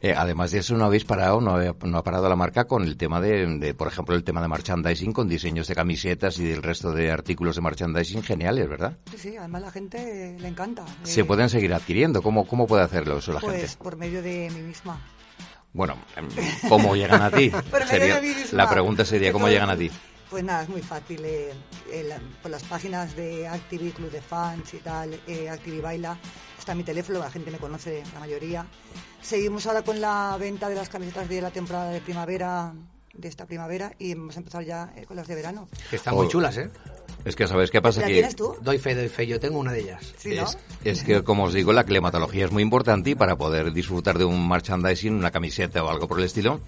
Eh, 0.00 0.14
además 0.16 0.50
de 0.52 0.60
eso, 0.60 0.76
no 0.76 0.84
habéis 0.84 1.04
parado, 1.04 1.40
no, 1.40 1.56
ha- 1.56 1.74
no 1.84 1.98
ha 1.98 2.02
parado 2.04 2.28
la 2.28 2.36
marca 2.36 2.64
con 2.66 2.84
el 2.84 2.96
tema 2.96 3.20
de, 3.20 3.46
de, 3.58 3.74
por 3.74 3.88
ejemplo, 3.88 4.14
el 4.14 4.24
tema 4.24 4.40
de 4.40 4.48
merchandising, 4.48 5.12
con 5.12 5.28
diseños 5.28 5.66
de 5.68 5.74
camisetas 5.74 6.38
y 6.38 6.44
del 6.44 6.62
resto 6.62 6.92
de 6.92 7.10
artículos 7.10 7.56
de 7.56 7.62
merchandising 7.62 8.22
geniales, 8.22 8.68
¿verdad? 8.68 8.96
Sí, 9.10 9.18
sí, 9.18 9.36
además 9.36 9.62
la 9.62 9.70
gente 9.70 10.36
le 10.38 10.48
encanta. 10.48 10.84
Se 11.02 11.20
Eh, 11.20 11.24
pueden 11.24 11.48
seguir 11.50 11.74
adquiriendo. 11.74 12.22
¿Cómo, 12.22 12.46
cómo 12.46 12.66
puede 12.66 12.82
hacerlo 12.84 13.18
eso 13.18 13.32
la 13.32 13.40
Pues 13.40 13.60
gente? 13.60 13.76
por 13.82 13.96
medio 13.96 14.22
de 14.22 14.50
mí 14.54 14.60
misma. 14.62 14.98
Bueno, 15.72 15.96
em, 16.16 16.28
¿cómo 16.68 16.96
llegan 16.96 17.20
a 17.22 17.30
ti? 17.30 17.50
Sería- 17.88 18.20
la 18.52 18.68
pregunta 18.70 19.04
sería, 19.04 19.32
¿cómo 19.32 19.48
llegan 19.48 19.68
a 19.68 19.76
ti? 19.76 19.90
Pues 20.30 20.42
nada, 20.42 20.62
es 20.64 20.68
muy 20.68 20.82
fácil. 20.82 21.24
eh, 21.24 21.52
eh, 21.92 22.02
la- 22.08 22.20
por 22.42 22.50
las 22.50 22.64
páginas 22.64 23.14
de 23.14 23.46
Activi, 23.46 23.90
Club 23.92 24.10
de 24.10 24.20
Fans 24.20 24.74
y 24.74 24.78
tal, 24.78 25.18
eh, 25.26 25.48
Activi 25.48 25.80
Baila, 25.80 26.18
está 26.58 26.74
mi 26.74 26.82
teléfono, 26.82 27.20
la 27.20 27.30
gente 27.30 27.50
me 27.50 27.58
conoce 27.58 28.02
la 28.12 28.20
mayoría. 28.20 28.66
Seguimos 29.22 29.66
ahora 29.66 29.82
con 29.82 30.00
la 30.00 30.36
venta 30.38 30.68
de 30.68 30.74
las 30.74 30.88
camisetas 30.88 31.28
de 31.28 31.40
la 31.40 31.50
temporada 31.50 31.90
de 31.90 32.00
primavera, 32.00 32.72
de 33.14 33.28
esta 33.28 33.46
primavera, 33.46 33.92
y 33.98 34.12
hemos 34.12 34.36
empezado 34.36 34.62
ya 34.62 34.92
eh, 34.96 35.04
con 35.06 35.16
las 35.16 35.28
de 35.28 35.36
verano. 35.36 35.68
Que 35.90 35.96
están 35.96 36.14
Oh. 36.14 36.18
muy 36.18 36.28
chulas, 36.28 36.56
¿eh? 36.58 36.70
Es 37.24 37.34
que, 37.36 37.46
¿sabes 37.46 37.70
qué 37.70 37.80
pasa? 37.80 38.00
¿La 38.00 38.08
Que 38.08 38.12
tienes 38.14 38.36
tú? 38.36 38.56
Doy 38.60 38.78
fe, 38.78 38.94
doy 38.94 39.08
fe. 39.08 39.26
Yo 39.26 39.40
tengo 39.40 39.58
una 39.58 39.72
de 39.72 39.80
ellas. 39.80 40.12
Sí, 40.18 40.34
¿no? 40.34 40.42
es, 40.44 40.58
es 40.84 41.02
que, 41.02 41.22
como 41.24 41.44
os 41.44 41.54
digo, 41.54 41.72
la 41.72 41.84
climatología 41.84 42.44
es 42.44 42.52
muy 42.52 42.62
importante 42.62 43.10
y 43.10 43.14
para 43.14 43.36
poder 43.36 43.72
disfrutar 43.72 44.18
de 44.18 44.24
un 44.24 44.48
merchandising, 44.48 45.14
una 45.14 45.30
camiseta 45.30 45.82
o 45.82 45.88
algo 45.88 46.06
por 46.08 46.18
el 46.18 46.24
estilo, 46.26 46.60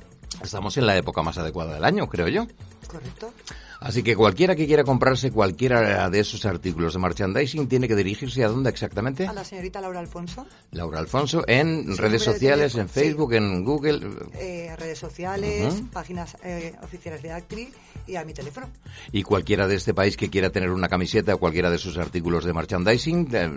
estamos 0.42 0.76
en 0.76 0.86
la 0.86 0.96
época 0.96 1.22
más 1.22 1.38
adecuada 1.38 1.74
del 1.74 1.84
año, 1.84 2.08
creo 2.08 2.28
yo. 2.28 2.46
Correcto. 2.86 3.32
Así 3.80 4.02
que 4.02 4.16
cualquiera 4.16 4.56
que 4.56 4.66
quiera 4.66 4.82
comprarse 4.82 5.30
cualquiera 5.30 6.10
de 6.10 6.18
esos 6.18 6.44
artículos 6.46 6.94
de 6.94 6.98
merchandising 6.98 7.68
tiene 7.68 7.86
que 7.86 7.94
dirigirse 7.94 8.42
a 8.42 8.48
dónde 8.48 8.70
exactamente? 8.70 9.24
A 9.26 9.32
la 9.32 9.44
señorita 9.44 9.80
Laura 9.80 10.00
Alfonso, 10.00 10.46
Laura 10.72 10.98
Alfonso, 10.98 11.44
en 11.46 11.84
Sí, 11.86 11.94
redes 11.94 12.22
sociales, 12.24 12.74
en 12.74 12.88
Facebook, 12.88 13.34
en 13.34 13.64
Google. 13.64 14.00
eh, 14.34 14.74
redes 14.76 14.98
sociales, 14.98 15.74
páginas 15.92 16.36
eh, 16.42 16.74
oficiales 16.82 17.22
de 17.22 17.30
Activi 17.30 17.68
y 18.08 18.16
a 18.16 18.24
mi 18.24 18.34
teléfono. 18.34 18.68
Y 19.12 19.22
cualquiera 19.22 19.66
de 19.66 19.76
este 19.76 19.94
país 19.94 20.16
que 20.16 20.30
quiera 20.30 20.50
tener 20.50 20.70
una 20.70 20.88
camiseta 20.88 21.34
o 21.34 21.38
cualquiera 21.38 21.70
de 21.70 21.78
sus 21.78 21.96
artículos 21.98 22.44
de 22.44 22.52
merchandising, 22.52 23.28
eh, 23.32 23.50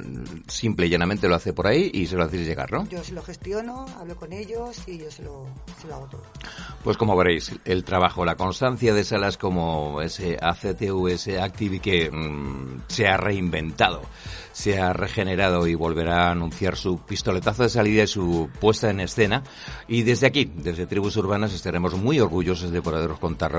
simple 0.48 0.88
y 0.88 0.90
llanamente 0.90 1.28
lo 1.28 1.36
hace 1.36 1.54
por 1.54 1.68
ahí 1.68 1.92
y 1.94 2.08
se 2.08 2.16
lo 2.16 2.24
hacéis 2.24 2.48
llegar, 2.48 2.72
¿no? 2.72 2.88
Yo 2.90 3.04
se 3.04 3.14
lo 3.14 3.22
gestiono, 3.22 3.86
hablo 4.00 4.16
con 4.16 4.34
ellos 4.34 4.78
y 4.88 4.98
yo 4.98 5.12
se 5.12 5.24
lo, 5.24 5.48
se 5.80 5.88
lo 5.88 5.96
hago 5.96 6.08
todo. 6.08 6.24
Pues 6.84 6.98
como 6.98 7.16
veréis, 7.16 7.52
el 7.66 7.84
trabajo, 7.84 8.26
la 8.26 8.36
constancia 8.36 8.94
de 8.94 9.04
salas 9.04 9.38
como 9.38 10.02
ese 10.02 10.38
ACTV, 10.42 11.08
ese 11.08 11.40
Active 11.40 11.80
que 11.80 12.10
mm, 12.10 12.84
se 12.88 13.08
ha 13.08 13.18
reinventado, 13.18 14.02
se 14.52 14.80
ha 14.80 14.94
regenerado 14.94 15.68
y 15.68 15.76
volverá 15.76 16.28
a 16.28 16.32
anunciar 16.32 16.76
su 16.76 17.00
pistoletazo 17.00 17.64
de 17.64 17.70
salida 17.70 18.04
y 18.04 18.08
su 18.08 18.50
puesta 18.60 18.90
en 18.90 19.00
escena. 19.00 19.44
Y 19.88 20.04
desde 20.04 20.28
aquí, 20.28 20.52
desde 20.56 20.88
Tribus 20.88 21.18
Urbanas, 21.18 21.54
estaremos 21.54 21.96
muy 21.96 22.20
orgullosos 22.20 22.72
de 22.72 22.82
poderos 22.82 23.20
contar, 23.20 23.54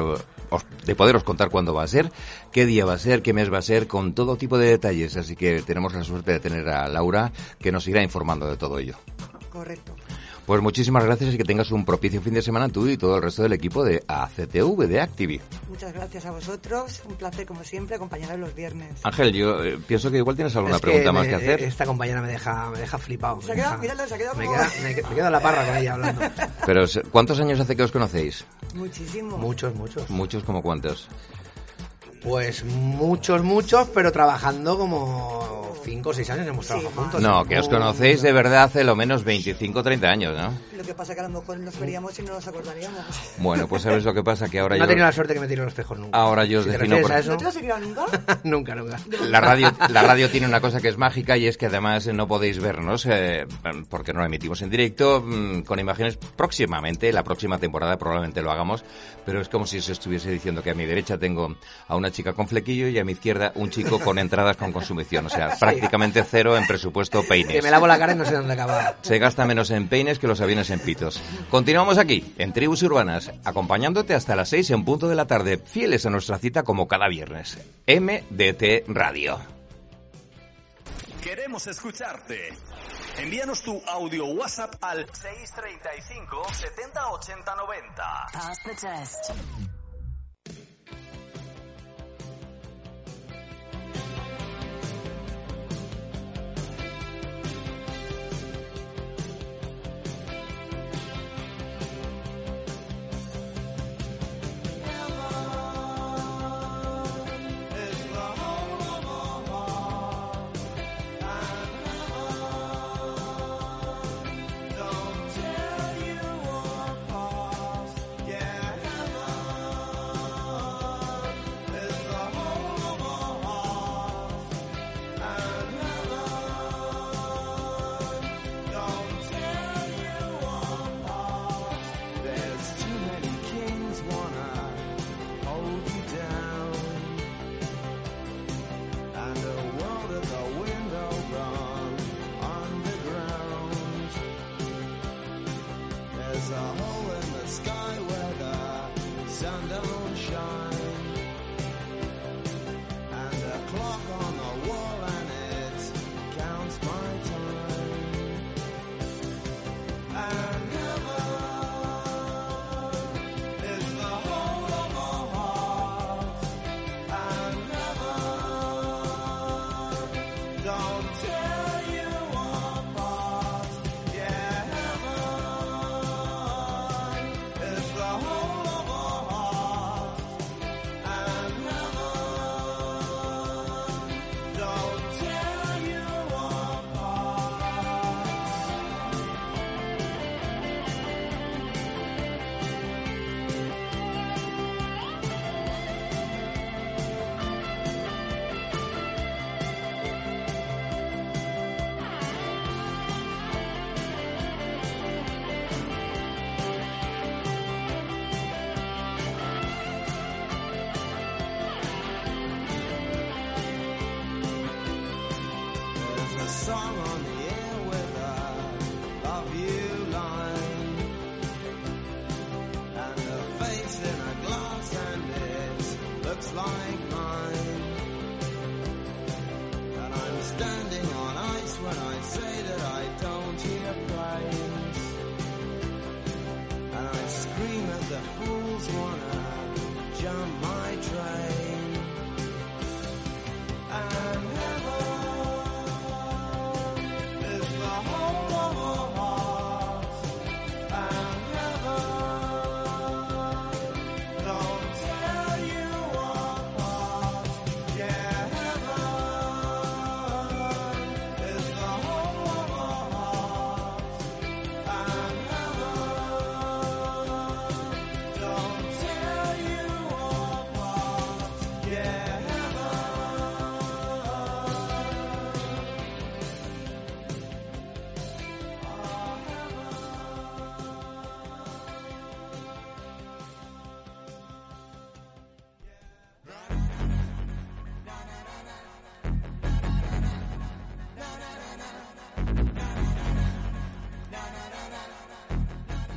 de 0.85 0.95
poderos 0.95 1.25
contar 1.25 1.51
cuándo 1.51 1.75
va 1.75 1.85
a 1.85 1.89
ser, 1.89 2.13
qué 2.51 2.67
día 2.67 2.85
va 2.85 2.95
a 2.95 2.99
ser, 2.99 3.23
qué 3.23 3.33
mes 3.33 3.53
va 3.53 3.59
a 3.59 3.63
ser, 3.63 3.87
con 3.87 4.15
todo 4.15 4.37
tipo 4.37 4.59
de 4.59 4.67
detalles. 4.67 5.17
Así 5.17 5.37
que 5.37 5.63
tenemos 5.63 5.95
la 5.95 6.05
suerte 6.05 6.33
de 6.33 6.41
tener 6.41 6.69
a 6.69 6.89
Laura 6.89 7.33
que 7.59 7.73
nos 7.73 7.87
irá 7.89 8.03
informando 8.03 8.49
de 8.49 8.57
todo 8.57 8.79
ello. 8.79 8.97
Correcto. 9.51 9.95
Pues 10.47 10.61
muchísimas 10.61 11.05
gracias 11.05 11.33
y 11.35 11.39
que 11.39 11.45
tengas 11.45 11.71
un 11.71 11.85
propicio 11.85 12.21
fin 12.21 12.35
de 12.35 12.43
semana 12.43 12.69
tú 12.69 12.89
y 12.89 12.97
todo 12.97 13.17
el 13.17 13.23
resto 13.23 13.43
del 13.45 13.53
equipo 13.53 13.85
de 13.85 14.03
ACTV, 14.09 14.87
de 14.89 15.01
Activi. 15.01 15.41
Muchas 15.69 15.93
gracias 15.93 16.27
a 16.27 16.33
vosotros. 16.33 17.01
Un 17.09 17.15
placer, 17.15 17.47
como 17.47 17.63
siempre, 17.63 17.95
acompañaros 17.95 18.39
los 18.41 18.53
viernes. 18.55 18.89
Ángel, 19.05 19.33
yo 19.33 19.63
eh, 19.65 19.79
pienso 19.87 20.11
que 20.11 20.17
igual 20.19 20.35
tienes 20.35 20.55
alguna 20.57 20.77
Es 20.77 20.83
pregunta 20.83 21.13
más 21.13 21.23
me- 21.23 21.29
que 21.29 21.35
hacer. 21.37 21.63
Esta 21.63 21.87
compañera 21.87 22.21
me 22.21 22.29
deja, 22.29 22.71
me 22.71 22.79
deja 22.81 22.99
flipado. 22.99 23.41
Se 23.41 23.47
me 23.49 23.53
ha 23.53 23.55
quedado, 23.57 23.71
deja- 23.71 23.83
míralo, 23.83 24.09
se 24.09 24.15
ha 24.15 24.19
quedado 24.19 24.37
me, 24.37 24.45
como- 24.47 24.57
queda, 24.59 24.71
me, 24.83 24.89
me 24.89 24.95
quedo 25.15 25.27
en 25.27 25.33
la 25.33 25.41
parra 25.41 25.65
con 25.67 25.77
ella 25.77 25.93
hablando. 25.95 26.23
Pero, 26.67 26.85
¿cuántos 27.13 27.39
años 27.41 27.61
hace 27.61 27.77
que 27.77 27.83
os 27.85 27.93
conocéis? 27.93 28.45
Muchísimo. 28.75 29.39
Muchos, 29.39 29.75
muchos. 29.77 30.11
Muchos 30.11 30.43
como 30.43 30.61
cuántos. 30.61 31.09
Pues 32.23 32.65
muchos, 32.65 33.43
muchos, 33.43 33.89
pero 33.89 34.13
trabajando 34.13 34.79
como 34.79 35.73
5 35.85 36.11
o 36.11 36.13
6 36.15 36.31
años 36.31 36.47
hemos 36.47 36.65
trabajado 36.67 36.95
juntos. 36.95 37.21
No, 37.21 37.45
que 37.45 37.59
os 37.59 37.69
conocéis 37.69 38.23
de 38.23 38.33
verdad 38.33 38.63
hace 38.63 38.85
lo 38.85 38.95
menos 38.95 39.25
25 39.25 39.81
o 39.81 39.83
30 39.83 40.09
años, 40.09 40.37
¿no? 40.39 40.53
Lo 40.77 40.85
que 40.85 40.95
pasa 40.95 41.15
que 41.15 41.21
a 41.21 41.25
lo 41.29 41.41
mejor 41.41 41.59
nos 41.59 41.77
veríamos 41.81 42.17
y 42.21 42.23
no 42.23 42.35
nos 42.35 42.47
acordaríamos. 42.47 43.05
Bueno, 43.39 43.67
pues 43.67 43.83
sabes 43.83 44.05
lo 44.05 44.15
que 44.15 44.23
pasa, 44.23 44.49
que 44.49 44.61
ahora 44.61 44.77
no 44.77 44.85
he 44.85 44.87
yo... 44.87 44.89
tenido 44.89 45.07
la 45.07 45.13
suerte 45.13 45.35
que 45.35 45.41
me 45.41 45.49
tire 45.49 45.63
los 45.63 45.73
espejos 45.73 45.99
nunca. 45.99 46.17
Ahora 46.17 46.45
yo 46.45 46.61
os 46.61 46.65
Si 46.67 46.71
defino... 46.71 47.01
por- 47.01 47.11
a 47.13 47.19
eso, 47.19 47.33
¿No 47.33 47.37
te 47.39 47.47
has 47.47 47.57
nunca? 47.81 48.05
nunca, 48.45 48.75
nunca. 48.77 49.01
La 49.29 49.41
radio, 49.41 49.73
la 49.89 50.03
radio 50.03 50.31
tiene 50.31 50.47
una 50.47 50.61
cosa 50.61 50.81
que 50.81 50.89
es 50.89 50.97
mágica 50.99 51.37
y 51.37 51.49
es 51.49 51.57
que 51.57 51.67
además 51.67 52.07
no 52.07 52.29
podéis 52.29 52.61
vernos 52.61 53.05
eh, 53.11 53.47
porque 53.89 54.13
no 54.13 54.21
la 54.21 54.27
emitimos 54.27 54.63
en 54.63 54.71
directo 54.71 55.21
mm, 55.27 55.63
con 55.63 55.81
imágenes 55.81 56.17
próximamente, 56.17 57.13
la 57.13 57.25
próxima 57.25 57.59
temporada 57.59 57.97
probablemente 57.99 58.43
lo 58.43 58.53
hagamos, 58.53 58.85
pero 59.27 59.41
es 59.41 59.49
como 59.49 59.67
si 59.67 59.81
se 59.81 59.91
estuviese 59.91 60.31
diciendo 60.31 60.63
que 60.63 60.71
a 60.71 60.75
mi 60.75 60.85
derecha 60.87 61.19
tengo 61.19 61.57
a 61.89 61.97
una 61.97 62.12
chica 62.13 62.33
con 62.35 62.47
flequillo 62.47 62.87
y 62.89 62.99
a 62.99 63.05
mi 63.05 63.13
izquierda 63.13 63.53
un 63.57 63.71
chico 63.71 63.99
con 63.99 64.19
entradas 64.19 64.57
con 64.57 64.73
consumición, 64.73 65.27
o 65.27 65.29
sea, 65.29 65.57
prácticamente 65.59 66.23
cero 66.23 66.57
en 66.57 66.67
presupuesto 66.67 67.23
Que 67.23 67.29
peines. 67.29 67.63
me 67.65 67.71
lavo 67.71 67.87
la 67.87 67.99
cara 67.99 68.13
y 68.13 68.17
no 68.17 68.25
sé 68.25 68.35
dónde 68.35 68.53
acaba. 68.53 68.97
Se 69.03 69.19
gasta 69.19 69.45
menos 69.45 69.71
en 69.71 69.89
peines 69.89 70.19
que 70.19 70.29
los 70.29 70.41
aviones 70.41 70.71
en 70.71 70.79
pitos. 70.81 71.21
Continuamos 71.51 71.99
aquí, 71.99 72.33
en 72.39 72.53
Tribus 72.53 72.83
Urbanas, 72.85 73.33
acompañándote 73.45 74.15
hasta 74.15 74.37
las 74.37 74.49
6 74.51 74.71
en 74.71 74.85
punto 74.85 75.09
de 75.09 75.17
la 75.17 75.27
tarde, 75.27 75.59
fieles 75.59 76.07
a 76.07 76.11
nuestra 76.11 76.39
cita 76.39 76.63
como 76.63 76.87
cada 76.87 77.09
viernes. 77.09 77.59
MDT 77.87 78.85
Radio. 78.89 79.41
Queremos 81.23 81.67
escucharte. 81.67 82.53
Envíanos 83.19 83.63
tu 83.63 83.81
audio 83.87 84.25
WhatsApp 84.27 84.75
al 84.81 85.07
635 85.13 86.43
70 86.55 87.09
80 87.11 87.55
90. 87.57 88.03
Pass 88.33 88.59
the 88.65 88.71
test. 88.75 89.31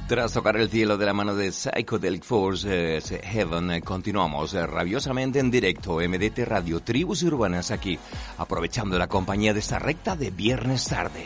Tras 0.07 0.33
tocar 0.33 0.55
el 0.57 0.69
cielo 0.69 0.99
de 0.99 1.05
la 1.07 1.13
mano 1.13 1.33
de 1.33 1.51
Psychedelic 1.51 2.23
Force 2.23 2.67
eh, 2.69 3.01
Heaven, 3.23 3.71
eh, 3.71 3.81
continuamos 3.81 4.53
eh, 4.53 4.67
rabiosamente 4.67 5.39
en 5.39 5.49
directo 5.49 5.95
MDT 5.95 6.45
Radio 6.45 6.79
Tribus 6.79 7.23
Urbanas 7.23 7.71
aquí, 7.71 7.97
aprovechando 8.37 8.99
la 8.99 9.07
compañía 9.07 9.51
de 9.55 9.61
esta 9.61 9.79
recta 9.79 10.15
de 10.15 10.29
viernes 10.29 10.85
tarde. 10.85 11.23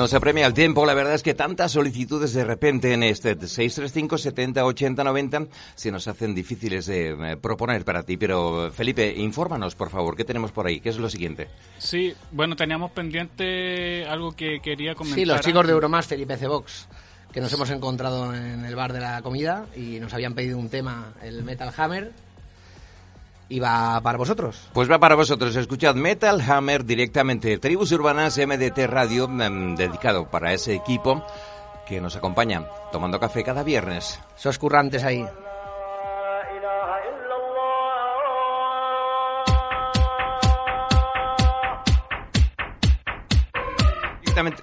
No 0.00 0.08
se 0.08 0.16
apremia 0.16 0.46
el 0.46 0.54
tiempo, 0.54 0.86
la 0.86 0.94
verdad 0.94 1.12
es 1.12 1.22
que 1.22 1.34
tantas 1.34 1.72
solicitudes 1.72 2.32
de 2.32 2.42
repente 2.42 2.94
en 2.94 3.02
este 3.02 3.34
635 3.34 4.16
70 4.16 4.64
80 4.64 5.04
90 5.04 5.46
se 5.74 5.92
nos 5.92 6.08
hacen 6.08 6.34
difíciles 6.34 6.86
de 6.86 7.10
eh, 7.10 7.36
proponer 7.36 7.84
para 7.84 8.02
ti. 8.02 8.16
Pero 8.16 8.72
Felipe, 8.72 9.12
infórmanos 9.14 9.74
por 9.74 9.90
favor, 9.90 10.16
¿qué 10.16 10.24
tenemos 10.24 10.52
por 10.52 10.66
ahí? 10.66 10.80
¿Qué 10.80 10.88
es 10.88 10.96
lo 10.96 11.10
siguiente? 11.10 11.48
Sí, 11.76 12.14
bueno, 12.32 12.56
teníamos 12.56 12.92
pendiente 12.92 14.06
algo 14.06 14.32
que 14.32 14.60
quería 14.62 14.94
comentar. 14.94 15.18
Sí, 15.18 15.26
los 15.26 15.42
chicos 15.42 15.66
de 15.66 15.72
Euromás, 15.74 16.06
Felipe 16.06 16.38
Cebox, 16.38 16.88
que 17.30 17.42
nos 17.42 17.52
hemos 17.52 17.68
encontrado 17.68 18.34
en 18.34 18.64
el 18.64 18.74
bar 18.74 18.94
de 18.94 19.00
la 19.00 19.20
comida 19.20 19.66
y 19.76 20.00
nos 20.00 20.14
habían 20.14 20.34
pedido 20.34 20.56
un 20.56 20.70
tema, 20.70 21.12
el 21.22 21.44
Metal 21.44 21.70
Hammer. 21.76 22.10
Y 23.50 23.58
va 23.58 24.00
para 24.00 24.16
vosotros. 24.16 24.68
Pues 24.72 24.88
va 24.88 25.00
para 25.00 25.16
vosotros. 25.16 25.54
Escuchad 25.56 25.96
Metal 25.96 26.40
Hammer 26.40 26.84
directamente. 26.84 27.58
Tribus 27.58 27.90
Urbanas 27.90 28.38
MDT 28.38 28.86
Radio, 28.86 29.24
em, 29.24 29.74
dedicado 29.74 30.30
para 30.30 30.52
ese 30.52 30.72
equipo 30.74 31.22
que 31.84 32.00
nos 32.00 32.14
acompaña 32.14 32.64
tomando 32.92 33.18
café 33.18 33.42
cada 33.42 33.64
viernes. 33.64 34.20
Sos 34.36 34.56
currantes 34.56 35.02
ahí. 35.02 35.26
Directamente. 44.20 44.62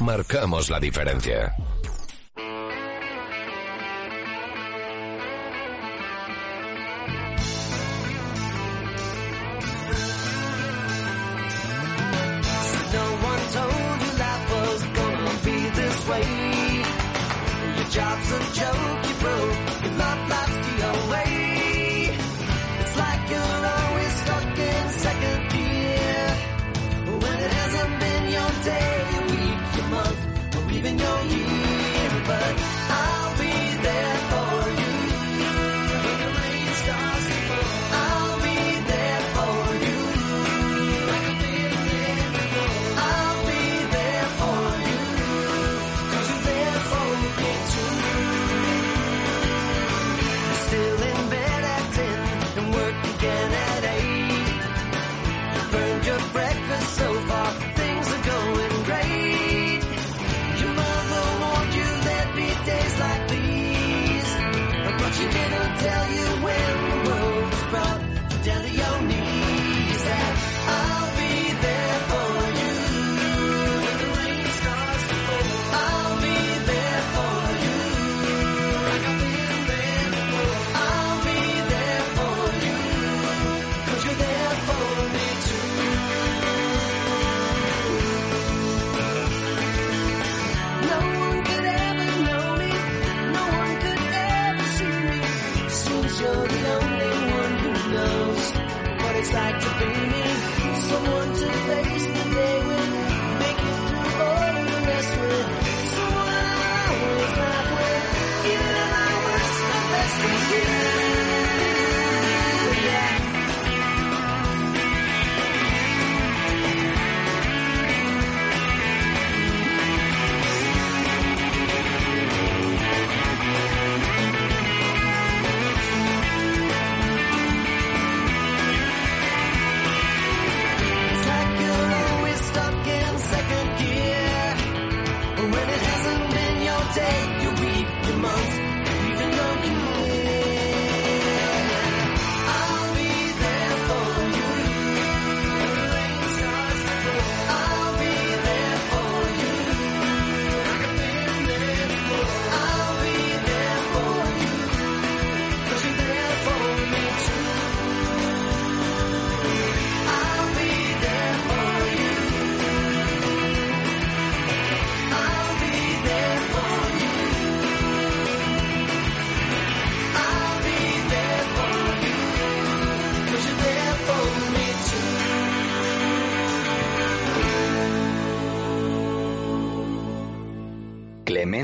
Marcamos 0.00 0.70
la 0.70 0.80
diferencia. 0.80 1.54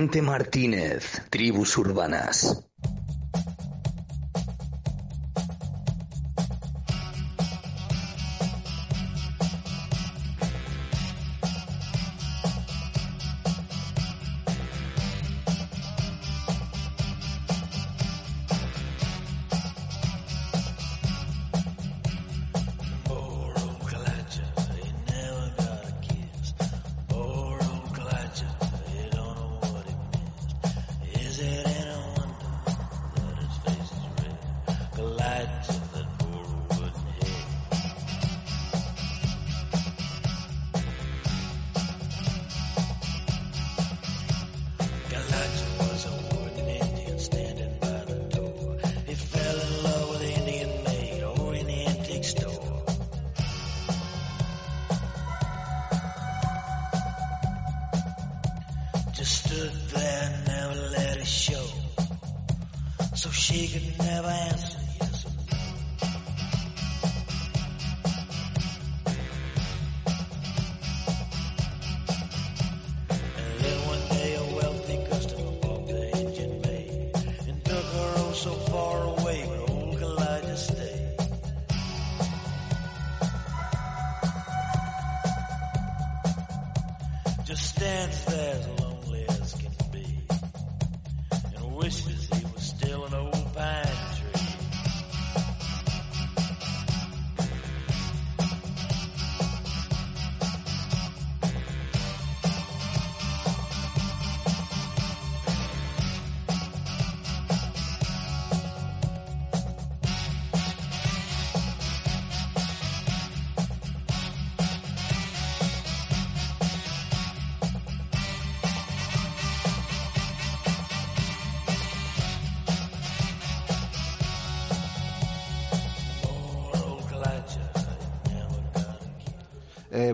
Vicente 0.04 0.20
Martínez, 0.20 1.22
Tribus 1.30 1.78
Urbanas. 1.78 2.63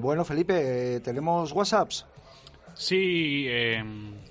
Bueno, 0.00 0.24
Felipe, 0.24 0.96
eh, 0.96 1.00
¿tenemos 1.00 1.52
WhatsApps? 1.52 2.06
Sí, 2.74 3.46
eh, 3.48 3.82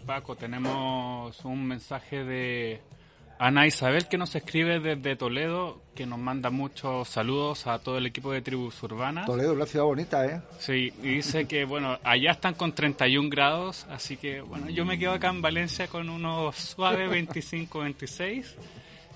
Paco, 0.06 0.36
tenemos 0.36 1.44
un 1.46 1.68
mensaje 1.68 2.24
de 2.24 2.82
Ana 3.38 3.66
Isabel 3.66 4.08
que 4.08 4.18
nos 4.18 4.36
escribe 4.36 4.80
desde 4.80 5.16
Toledo, 5.16 5.82
que 5.96 6.06
nos 6.06 6.20
manda 6.20 6.50
muchos 6.50 7.08
saludos 7.08 7.68
a 7.68 7.80
todo 7.80 7.98
el 7.98 8.06
equipo 8.06 8.32
de 8.32 8.42
Tribus 8.42 8.84
Urbanas. 8.84 9.26
Toledo 9.26 9.52
es 9.52 9.56
una 9.56 9.66
ciudad 9.66 9.86
bonita, 9.86 10.26
¿eh? 10.26 10.42
Sí, 10.58 10.92
y 11.02 11.16
dice 11.16 11.46
que, 11.46 11.64
bueno, 11.64 11.98
allá 12.04 12.32
están 12.32 12.56
con 12.56 12.74
31 12.74 13.30
grados, 13.30 13.86
así 13.90 14.18
que, 14.18 14.42
bueno, 14.42 14.70
yo 14.70 14.84
me 14.84 15.00
quedo 15.00 15.14
acá 15.14 15.30
en 15.30 15.42
Valencia 15.42 15.88
con 15.88 16.10
unos 16.10 16.56
suaves 16.56 17.10
25, 17.10 17.80
26. 17.80 18.56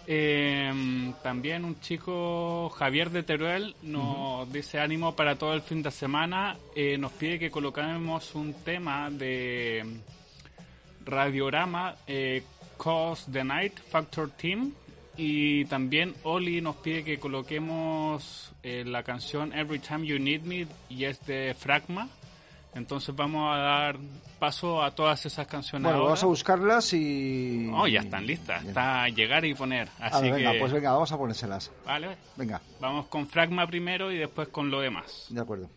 Eh, 0.05 1.13
también 1.21 1.63
un 1.63 1.79
chico, 1.79 2.69
Javier 2.69 3.09
de 3.09 3.23
Teruel, 3.23 3.75
nos 3.81 4.51
dice 4.51 4.79
ánimo 4.79 5.15
para 5.15 5.37
todo 5.37 5.53
el 5.53 5.61
fin 5.61 5.81
de 5.81 5.91
semana. 5.91 6.57
Eh, 6.75 6.97
nos 6.97 7.11
pide 7.13 7.39
que 7.39 7.51
coloquemos 7.51 8.35
un 8.35 8.53
tema 8.53 9.09
de 9.09 10.01
Radiorama, 11.05 11.95
eh, 12.07 12.43
Cause 12.77 13.31
the 13.31 13.43
Night, 13.43 13.79
Factor 13.79 14.29
Team. 14.31 14.73
Y 15.15 15.65
también 15.65 16.15
Oli 16.23 16.59
nos 16.59 16.77
pide 16.77 17.03
que 17.03 17.19
coloquemos 17.19 18.51
eh, 18.63 18.83
la 18.85 19.03
canción 19.03 19.53
Every 19.53 19.79
Time 19.79 20.07
You 20.07 20.17
Need 20.17 20.41
Me 20.41 20.67
y 20.89 21.05
es 21.05 21.23
de 21.25 21.55
Fragma. 21.57 22.09
Entonces 22.75 23.15
vamos 23.15 23.53
a 23.55 23.57
dar 23.59 23.97
paso 24.39 24.81
a 24.81 24.91
todas 24.91 25.25
esas 25.25 25.47
canciones. 25.47 25.83
Bueno, 25.83 25.97
ahora. 25.97 26.05
vamos 26.09 26.23
a 26.23 26.27
buscarlas 26.27 26.93
y... 26.93 27.69
Oh, 27.73 27.87
ya 27.87 28.01
están 28.01 28.25
listas. 28.25 28.63
Está 28.65 29.07
llegar 29.09 29.45
y 29.45 29.53
poner. 29.53 29.89
A 29.99 30.07
Así 30.07 30.23
ver, 30.23 30.33
venga, 30.33 30.51
que, 30.53 30.59
pues 30.59 30.71
venga, 30.73 30.91
vamos 30.91 31.11
a 31.11 31.17
ponérselas. 31.17 31.71
Vale. 31.85 32.17
Venga, 32.35 32.61
Vamos 32.79 33.07
con 33.07 33.27
Fragma 33.27 33.67
primero 33.67 34.11
y 34.11 34.17
después 34.17 34.47
con 34.49 34.69
lo 34.71 34.81
demás. 34.81 35.27
de 35.29 35.39
acuerdo. 35.41 35.69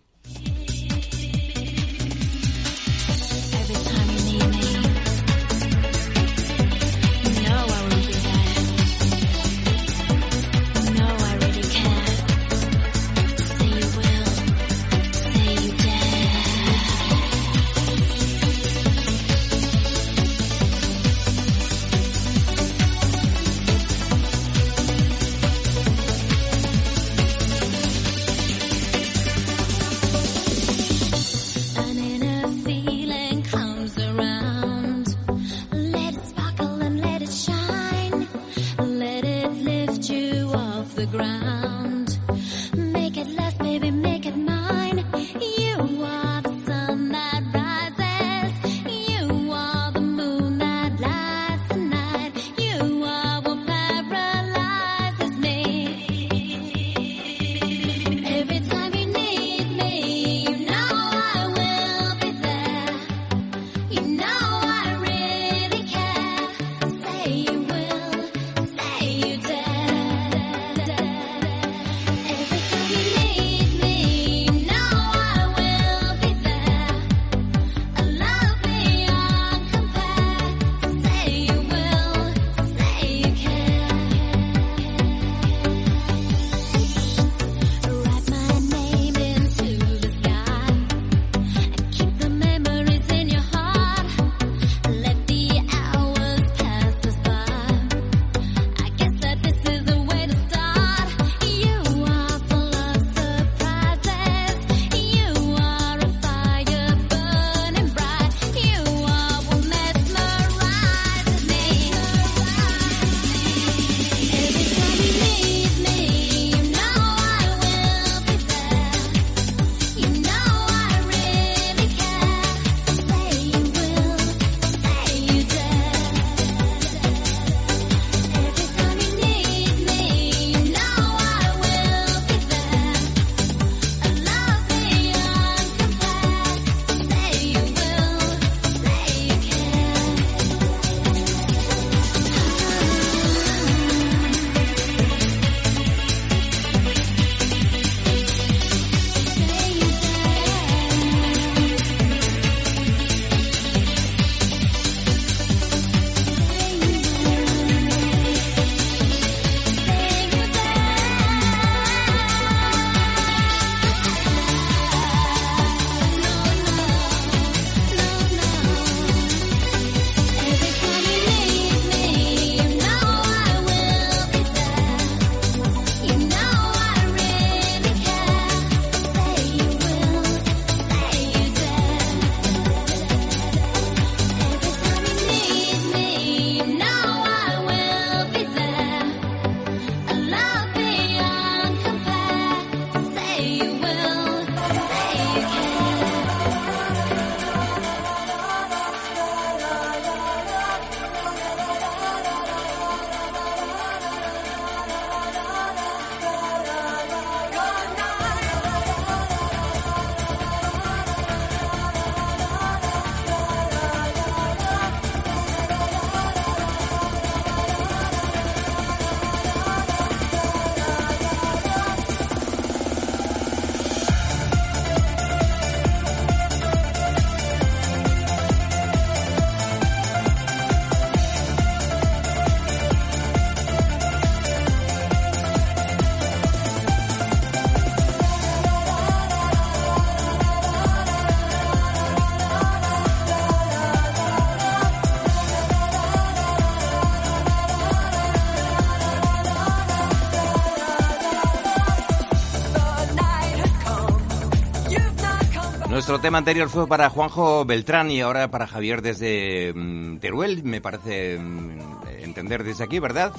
Nuestro 256.07 256.23
tema 256.23 256.39
anterior 256.39 256.69
fue 256.69 256.87
para 256.87 257.11
Juanjo 257.11 257.65
Beltrán 257.65 258.13
y 258.13 258.21
ahora 258.21 258.49
para 258.49 258.69
Javier 258.69 259.03
desde 259.03 259.73
mm, 259.75 260.19
Teruel, 260.19 260.63
me 260.63 260.81
parece 260.81 261.37
mm, 261.37 261.81
entender 262.21 262.63
desde 262.63 262.85
aquí, 262.85 263.01
¿verdad? 263.01 263.33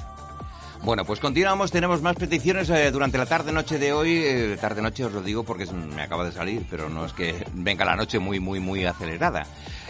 Bueno, 0.84 1.06
pues 1.06 1.22
continuamos, 1.22 1.72
tenemos 1.72 2.02
más 2.02 2.18
peticiones 2.18 2.70
eh, 2.70 2.92
durante 2.92 3.18
la 3.18 3.26
tarde-noche 3.26 3.80
de 3.80 3.94
hoy. 3.94 4.18
Eh, 4.22 4.58
tarde-noche 4.60 5.06
os 5.06 5.14
lo 5.14 5.22
digo 5.22 5.46
porque 5.46 5.66
me 5.66 6.02
acaba 6.02 6.26
de 6.26 6.34
salir, 6.34 6.66
pero 6.70 6.90
no 6.90 7.06
es 7.06 7.14
que 7.14 7.42
venga 7.54 7.86
la 7.86 7.96
noche 7.96 8.20
muy, 8.20 8.42
muy, 8.42 8.60
muy 8.60 8.84
acelerada. 8.84 9.48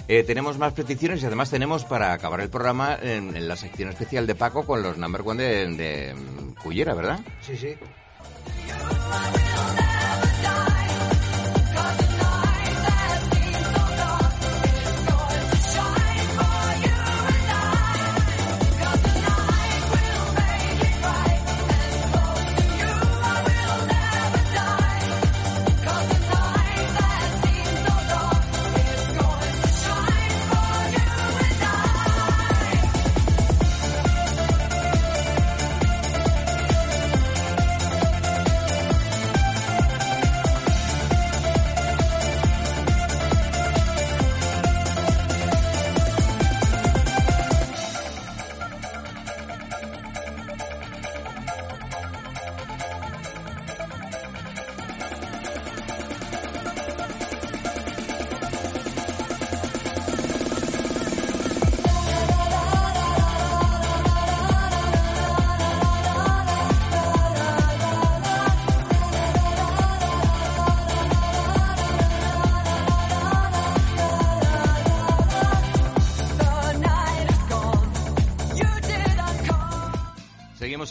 Eh, 0.07 0.21
tenemos 0.21 0.59
más 0.59 0.73
peticiones 0.73 1.23
y 1.23 1.25
además 1.25 1.49
tenemos 1.49 1.83
para 1.83 2.13
acabar 2.13 2.41
el 2.41 2.49
programa 2.51 2.95
en, 3.01 3.35
en 3.35 3.47
la 3.47 3.55
sección 3.55 3.89
especial 3.89 4.27
de 4.27 4.35
Paco 4.35 4.67
con 4.67 4.83
los 4.83 4.99
number 4.99 5.23
one 5.25 5.41
de, 5.41 5.67
de 5.75 6.13
mm, 6.13 6.61
Cullera, 6.61 6.93
¿verdad? 6.93 7.21
Sí, 7.41 7.57
sí. 7.57 7.69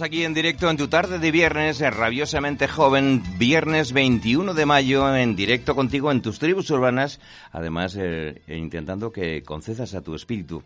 Aquí 0.06 0.22
en 0.22 0.34
directo 0.34 0.70
en 0.70 0.76
tu 0.76 0.86
tarde 0.86 1.18
de 1.18 1.32
viernes, 1.32 1.80
rabiosamente 1.80 2.68
joven, 2.68 3.24
viernes 3.38 3.92
21 3.92 4.54
de 4.54 4.64
mayo, 4.64 5.12
en 5.16 5.34
directo 5.34 5.74
contigo 5.74 6.12
en 6.12 6.22
tus 6.22 6.38
tribus 6.38 6.70
urbanas, 6.70 7.18
además 7.50 7.96
eh, 7.98 8.40
e 8.46 8.56
intentando 8.56 9.10
que 9.10 9.42
concedas 9.42 9.96
a 9.96 10.02
tu 10.02 10.14
espíritu 10.14 10.62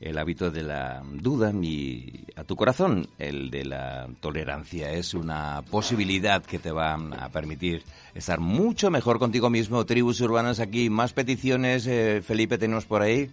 el 0.00 0.16
hábito 0.16 0.50
de 0.50 0.62
la 0.62 1.02
duda 1.04 1.52
y 1.60 2.24
a 2.36 2.44
tu 2.44 2.56
corazón 2.56 3.06
el 3.18 3.50
de 3.50 3.66
la 3.66 4.08
tolerancia. 4.18 4.90
Es 4.92 5.12
una 5.12 5.60
posibilidad 5.70 6.42
que 6.42 6.58
te 6.58 6.72
va 6.72 6.94
a 6.94 7.28
permitir 7.28 7.82
estar 8.14 8.40
mucho 8.40 8.90
mejor 8.90 9.18
contigo 9.18 9.50
mismo. 9.50 9.84
Tribus 9.84 10.22
urbanas 10.22 10.58
aquí, 10.58 10.88
más 10.88 11.12
peticiones, 11.12 11.86
eh, 11.86 12.22
Felipe, 12.26 12.56
tenemos 12.56 12.86
por 12.86 13.02
ahí. 13.02 13.30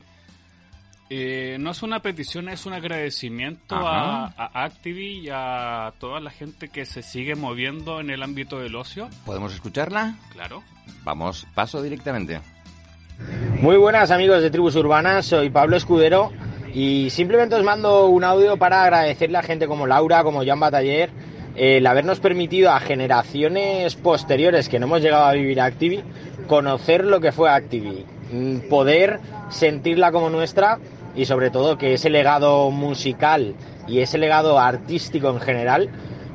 Eh, 1.10 1.58
no 1.60 1.72
es 1.72 1.84
una 1.84 2.02
petición, 2.02 2.50
es 2.50 2.66
un 2.66 2.74
agradecimiento 2.74 3.76
a, 3.76 4.26
a 4.38 4.64
Activi 4.66 5.20
y 5.20 5.30
a 5.32 5.94
toda 6.00 6.20
la 6.20 6.32
gente 6.32 6.68
que 6.68 6.86
se 6.86 7.02
sigue 7.02 7.36
moviendo 7.36 8.02
en 8.02 8.10
el 8.10 8.24
ámbito 8.24 8.60
del 8.60 8.76
ocio. 8.76 9.10
¿Podemos 9.26 9.54
escucharla? 9.54 10.16
Claro. 10.34 10.64
Vamos, 11.04 11.48
paso 11.54 11.82
directamente. 11.82 12.42
Muy 13.62 13.78
buenas 13.78 14.12
amigos 14.12 14.42
de 14.42 14.52
Tribus 14.52 14.76
Urbanas, 14.76 15.26
soy 15.26 15.50
Pablo 15.50 15.78
Escudero 15.78 16.32
y 16.74 17.10
simplemente 17.10 17.56
os 17.56 17.64
mando 17.64 18.08
un 18.08 18.24
audio 18.24 18.58
para 18.58 18.84
agradecerle 18.84 19.38
a 19.38 19.44
gente 19.44 19.68
como 19.68 19.88
Laura, 19.88 20.24
como 20.24 20.46
Jan 20.46 20.60
Bataller, 20.60 21.10
el 21.56 21.88
habernos 21.88 22.20
permitido 22.20 22.72
a 22.72 22.80
generaciones 22.80 23.96
posteriores 23.96 24.70
que 24.70 24.78
no 24.78 24.86
hemos 24.86 25.02
llegado 25.02 25.26
a 25.26 25.34
vivir 25.34 25.60
Activi, 25.60 26.04
conocer 26.48 27.04
lo 27.06 27.20
que 27.20 27.32
fue 27.32 27.50
Activi, 27.50 28.06
mm, 28.32 28.70
poder 28.70 29.20
sentirla 29.50 30.12
como 30.12 30.30
nuestra 30.30 30.78
y 31.18 31.26
sobre 31.26 31.50
todo 31.50 31.78
que 31.78 31.96
ese 31.96 32.10
legado 32.10 32.70
musical 32.72 33.56
y 33.88 34.00
ese 34.00 34.18
legado 34.20 34.60
artístico 34.60 35.30
en 35.30 35.40
general 35.40 35.90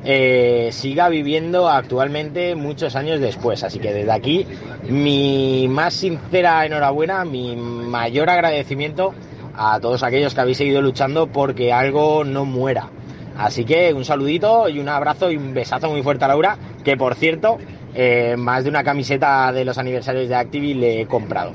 eh, 0.05 0.71
siga 0.73 1.09
viviendo 1.09 1.69
actualmente 1.69 2.57
muchos 2.57 2.97
años 2.97 3.21
después. 3.21 3.63
Así 3.63 3.79
que 3.79 3.93
desde 3.93 4.11
aquí 4.11 4.47
mi 4.89 5.69
más 5.69 5.95
sincera 5.95 6.67
enhorabuena, 6.67 7.25
mi 7.25 7.55
mayor 7.57 8.29
agradecimiento 8.29 9.15
a 9.55 9.79
todos 9.81 10.03
aquellos 10.03 10.35
que 10.35 10.41
habéis 10.41 10.59
seguido 10.59 10.83
luchando 10.83 11.29
porque 11.29 11.73
algo 11.73 12.25
no 12.25 12.45
muera. 12.45 12.91
Así 13.39 13.65
que 13.65 13.95
un 13.95 14.05
saludito 14.05 14.69
y 14.69 14.81
un 14.81 14.89
abrazo 14.89 15.31
y 15.31 15.37
un 15.37 15.55
besazo 15.55 15.89
muy 15.89 16.03
fuerte 16.03 16.25
a 16.25 16.29
Laura, 16.29 16.59
que 16.85 16.97
por 16.97 17.15
cierto, 17.15 17.59
eh, 17.95 18.35
más 18.37 18.65
de 18.65 18.71
una 18.71 18.83
camiseta 18.83 19.53
de 19.53 19.65
los 19.65 19.79
aniversarios 19.79 20.29
de 20.29 20.35
Activi 20.35 20.75
le 20.75 21.03
he 21.03 21.07
comprado. 21.07 21.53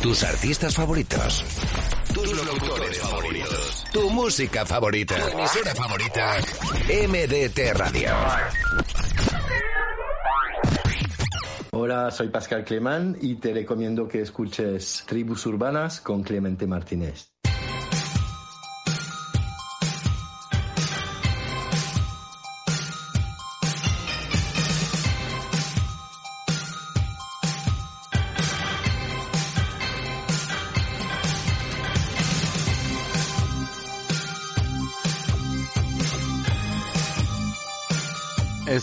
Tus 0.00 0.24
artistas 0.24 0.74
favoritos. 0.74 1.44
Tus 2.26 2.44
locutores 2.44 2.98
favoritos. 2.98 3.84
Tu 3.92 4.10
música 4.10 4.66
favorita. 4.66 5.14
Tu 5.14 5.38
emisora 5.38 5.74
favorita. 5.76 6.36
MDT 6.88 7.58
Radio. 7.78 8.10
Hola, 11.70 12.10
soy 12.10 12.28
Pascal 12.30 12.64
Clemán 12.64 13.16
y 13.20 13.36
te 13.36 13.54
recomiendo 13.54 14.08
que 14.08 14.22
escuches 14.22 15.04
Tribus 15.06 15.46
Urbanas 15.46 16.00
con 16.00 16.24
Clemente 16.24 16.66
Martínez. 16.66 17.35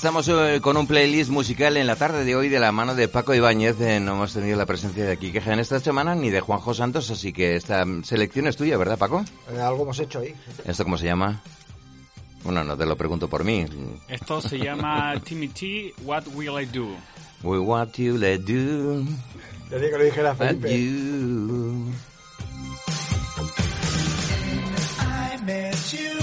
Estamos 0.03 0.27
eh, 0.27 0.59
con 0.59 0.75
un 0.75 0.85
playlist 0.85 1.29
musical 1.29 1.77
en 1.77 1.87
la 1.87 1.95
tarde 1.95 2.25
de 2.25 2.35
hoy 2.35 2.49
de 2.49 2.59
la 2.59 2.73
mano 2.73 2.93
de 2.93 3.07
Paco 3.07 3.33
Ibáñez. 3.33 3.79
Eh, 3.79 4.01
no 4.01 4.15
hemos 4.15 4.33
tenido 4.33 4.57
la 4.57 4.65
presencia 4.65 5.05
de 5.05 5.13
aquí 5.13 5.31
queja 5.31 5.53
en 5.53 5.59
esta 5.59 5.79
semana 5.79 6.13
ni 6.13 6.29
de 6.29 6.41
Juanjo 6.41 6.73
Santos, 6.73 7.09
así 7.09 7.31
que 7.31 7.55
esta 7.55 7.85
selección 8.03 8.47
es 8.47 8.57
tuya, 8.57 8.75
¿verdad, 8.75 8.97
Paco? 8.97 9.23
Eh, 9.49 9.61
algo 9.61 9.83
hemos 9.83 9.97
hecho 9.99 10.19
ahí. 10.19 10.35
¿Esto 10.65 10.83
cómo 10.83 10.97
se 10.97 11.05
llama? 11.05 11.41
Bueno, 12.43 12.65
no 12.65 12.75
te 12.75 12.85
lo 12.85 12.97
pregunto 12.97 13.29
por 13.29 13.45
mí. 13.45 13.65
Esto 14.09 14.41
se 14.41 14.57
llama 14.57 15.13
Timmy 15.23 15.47
T, 15.47 15.93
What 16.03 16.23
Will 16.35 16.61
I 16.61 16.65
Do? 16.65 16.97
We 17.41 17.59
want 17.59 17.95
you 17.97 18.19
to 18.19 18.37
do. 18.39 19.05
Dije 19.69 19.89
que 19.89 19.97
lo 19.97 20.03
dijera 20.03 20.31
what 20.31 20.49
Felipe. 20.49 20.67
I 24.99 25.37
met 25.45 25.93
you 25.93 26.22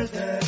birthday. 0.00 0.39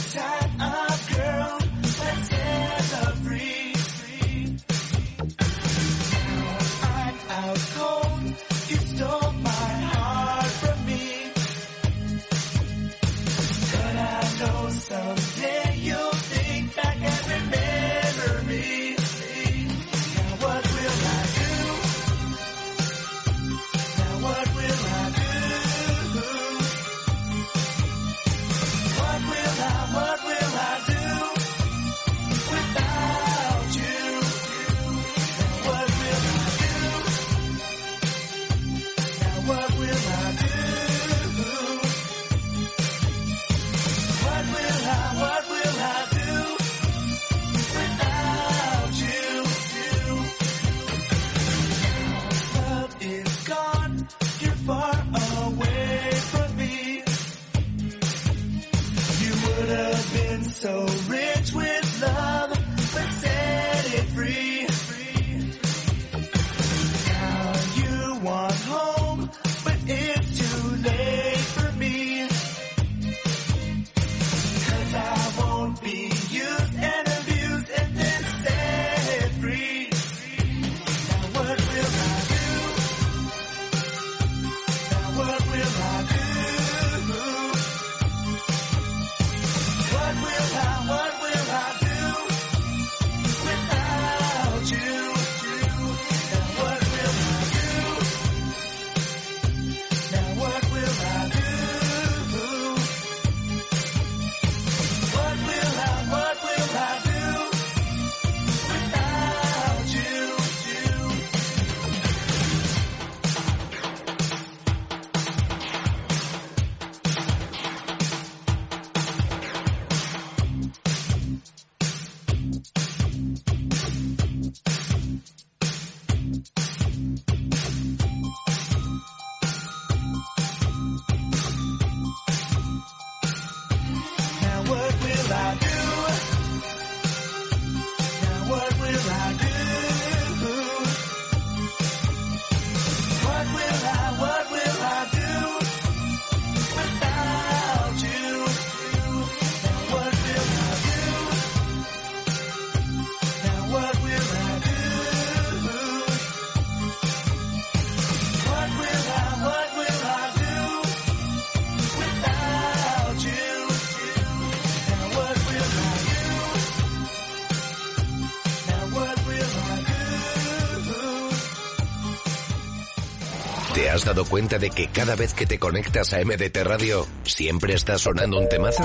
Has 174.03 174.07
dado 174.07 174.24
cuenta 174.24 174.59
de 174.59 174.70
que 174.70 174.88
cada 174.88 175.14
vez 175.14 175.32
que 175.32 175.46
te 175.46 175.61
conectas 175.61 176.12
a 176.12 176.24
MDT 176.24 176.57
Radio 176.64 177.07
siempre 177.22 177.74
está 177.74 177.98
sonando 177.98 178.36
un 178.40 178.48
temazo? 178.48 178.82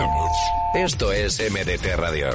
Esto 0.76 1.12
es 1.12 1.40
MDT 1.40 1.96
Radio. 1.96 2.28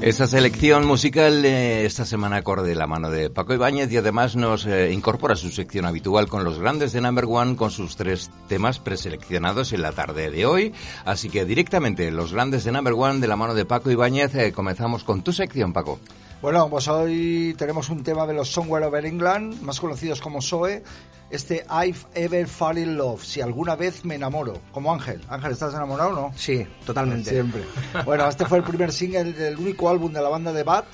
Esta 0.00 0.28
selección 0.28 0.86
musical 0.86 1.44
esta 1.44 2.04
semana 2.04 2.42
corre 2.42 2.62
de 2.62 2.76
la 2.76 2.86
mano 2.86 3.10
de 3.10 3.28
Paco 3.28 3.54
Ibáñez 3.54 3.90
y 3.90 3.96
además 3.96 4.36
nos 4.36 4.66
eh, 4.66 4.92
incorpora 4.92 5.34
su 5.34 5.50
sección 5.50 5.86
habitual 5.86 6.28
con 6.28 6.44
los 6.44 6.60
grandes 6.60 6.92
de 6.92 7.00
Number 7.00 7.24
One 7.24 7.56
con 7.56 7.72
sus 7.72 7.96
tres 7.96 8.30
temas 8.46 8.78
preseleccionados 8.78 9.72
en 9.72 9.82
la 9.82 9.90
tarde 9.90 10.30
de 10.30 10.46
hoy. 10.46 10.72
Así 11.04 11.28
que 11.28 11.44
directamente 11.44 12.10
los 12.12 12.32
grandes 12.32 12.62
de 12.62 12.70
Number 12.70 12.92
One 12.92 13.18
de 13.18 13.26
la 13.26 13.36
mano 13.36 13.54
de 13.54 13.64
Paco 13.64 13.90
Ibáñez 13.90 14.32
eh, 14.36 14.52
comenzamos 14.52 15.02
con 15.02 15.22
tu 15.22 15.32
sección, 15.32 15.72
Paco. 15.72 15.98
Bueno, 16.44 16.68
pues 16.68 16.88
hoy 16.88 17.54
tenemos 17.56 17.88
un 17.88 18.02
tema 18.02 18.26
de 18.26 18.34
los 18.34 18.50
Somewhere 18.50 18.84
Over 18.84 19.06
England, 19.06 19.62
más 19.62 19.80
conocidos 19.80 20.20
como 20.20 20.42
SOE, 20.42 20.82
este 21.30 21.64
I've 21.70 22.00
Ever 22.14 22.46
Fall 22.46 22.76
in 22.76 22.98
Love, 22.98 23.24
si 23.24 23.40
alguna 23.40 23.76
vez 23.76 24.04
me 24.04 24.16
enamoro, 24.16 24.60
como 24.70 24.92
Ángel. 24.92 25.22
Ángel, 25.30 25.52
¿estás 25.52 25.72
enamorado 25.72 26.10
o 26.10 26.14
no? 26.14 26.32
Sí, 26.36 26.66
totalmente. 26.84 27.30
Siempre. 27.30 27.62
Bueno, 28.04 28.28
este 28.28 28.44
fue 28.44 28.58
el 28.58 28.64
primer 28.64 28.92
single 28.92 29.32
del 29.32 29.56
único 29.56 29.88
álbum 29.88 30.12
de 30.12 30.20
la 30.20 30.28
banda 30.28 30.52
de 30.52 30.64
Bat, 30.64 30.84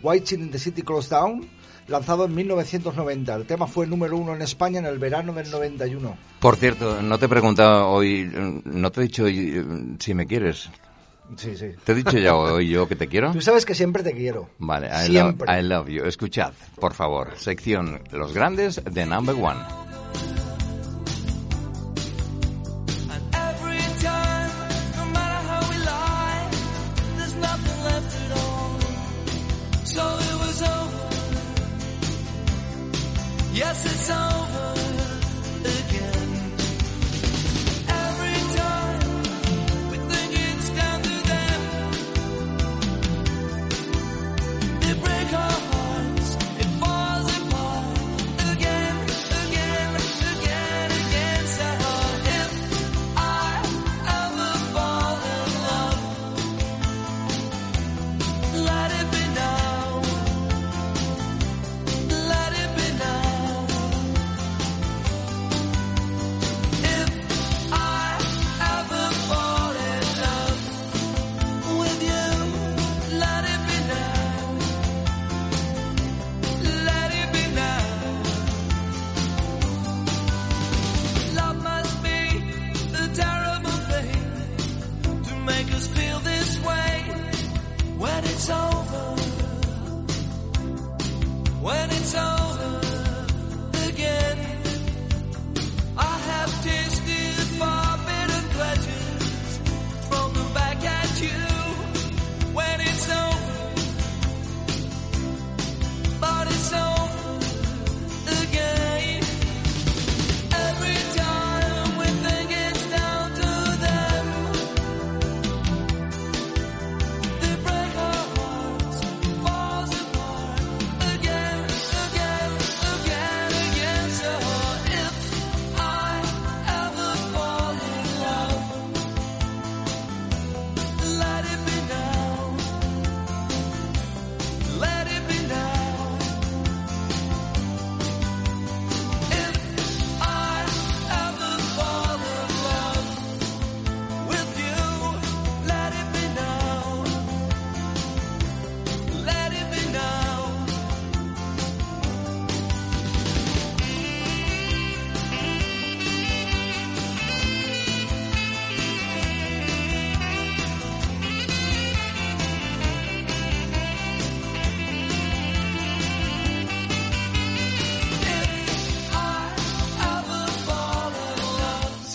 Watching 0.00 0.42
in 0.42 0.50
the 0.52 0.60
City 0.60 0.82
Close 0.82 1.12
Down, 1.12 1.44
lanzado 1.88 2.26
en 2.26 2.32
1990. 2.36 3.34
El 3.34 3.46
tema 3.46 3.66
fue 3.66 3.88
número 3.88 4.16
uno 4.16 4.36
en 4.36 4.42
España 4.42 4.78
en 4.78 4.86
el 4.86 5.00
verano 5.00 5.32
del 5.32 5.50
91. 5.50 6.16
Por 6.38 6.54
cierto, 6.54 7.02
no 7.02 7.18
te 7.18 7.24
he 7.24 7.28
preguntado 7.28 7.88
hoy, 7.88 8.30
no 8.62 8.92
te 8.92 9.00
he 9.00 9.02
dicho 9.02 9.26
eh, 9.26 9.64
si 9.98 10.14
me 10.14 10.28
quieres. 10.28 10.70
Sí, 11.36 11.56
sí. 11.56 11.70
¿Te 11.84 11.92
he 11.92 11.94
dicho 11.94 12.18
ya 12.18 12.34
hoy 12.34 12.68
yo 12.68 12.88
que 12.88 12.96
te 12.96 13.08
quiero? 13.08 13.32
Tú 13.32 13.40
sabes 13.40 13.64
que 13.64 13.74
siempre 13.74 14.02
te 14.02 14.12
quiero. 14.12 14.50
Vale, 14.58 14.88
I 14.88 15.08
love, 15.08 15.36
Siempre. 15.36 15.58
I 15.58 15.62
love 15.62 15.88
you. 15.88 16.04
Escuchad, 16.04 16.52
por 16.80 16.94
favor, 16.94 17.32
sección 17.36 18.02
Los 18.10 18.32
Grandes 18.32 18.82
de 18.84 19.06
Number 19.06 19.34
One. 19.34 19.60
Every 23.32 23.78
time, 24.00 24.50
no 34.08 34.29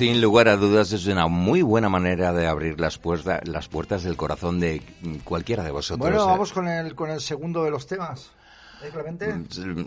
Sin 0.06 0.22
lugar 0.22 0.48
a 0.50 0.56
dudas 0.56 0.92
es 0.92 1.08
una 1.08 1.28
muy 1.28 1.64
buena 1.64 1.90
manera 1.90 2.32
de 2.32 2.46
abrir 2.46 2.80
las, 2.80 3.00
puertas 3.00 3.48
las 3.48 3.68
puertas 3.68 4.04
del 4.04 4.16
corazón 4.16 4.60
de 4.60 4.84
cualquiera 5.24 5.64
de 5.64 5.72
vosotros. 5.72 6.00
Bueno, 6.00 6.24
eh. 6.24 6.28
vamos 6.28 6.54
con 6.54 6.68
el, 6.68 6.94
con 6.94 7.10
el 7.10 7.20
segundo 7.20 7.64
de 7.64 7.72
los 7.72 7.88
temas. 7.88 8.32
¿Eh, 8.84 8.90
Clemente? 8.92 9.34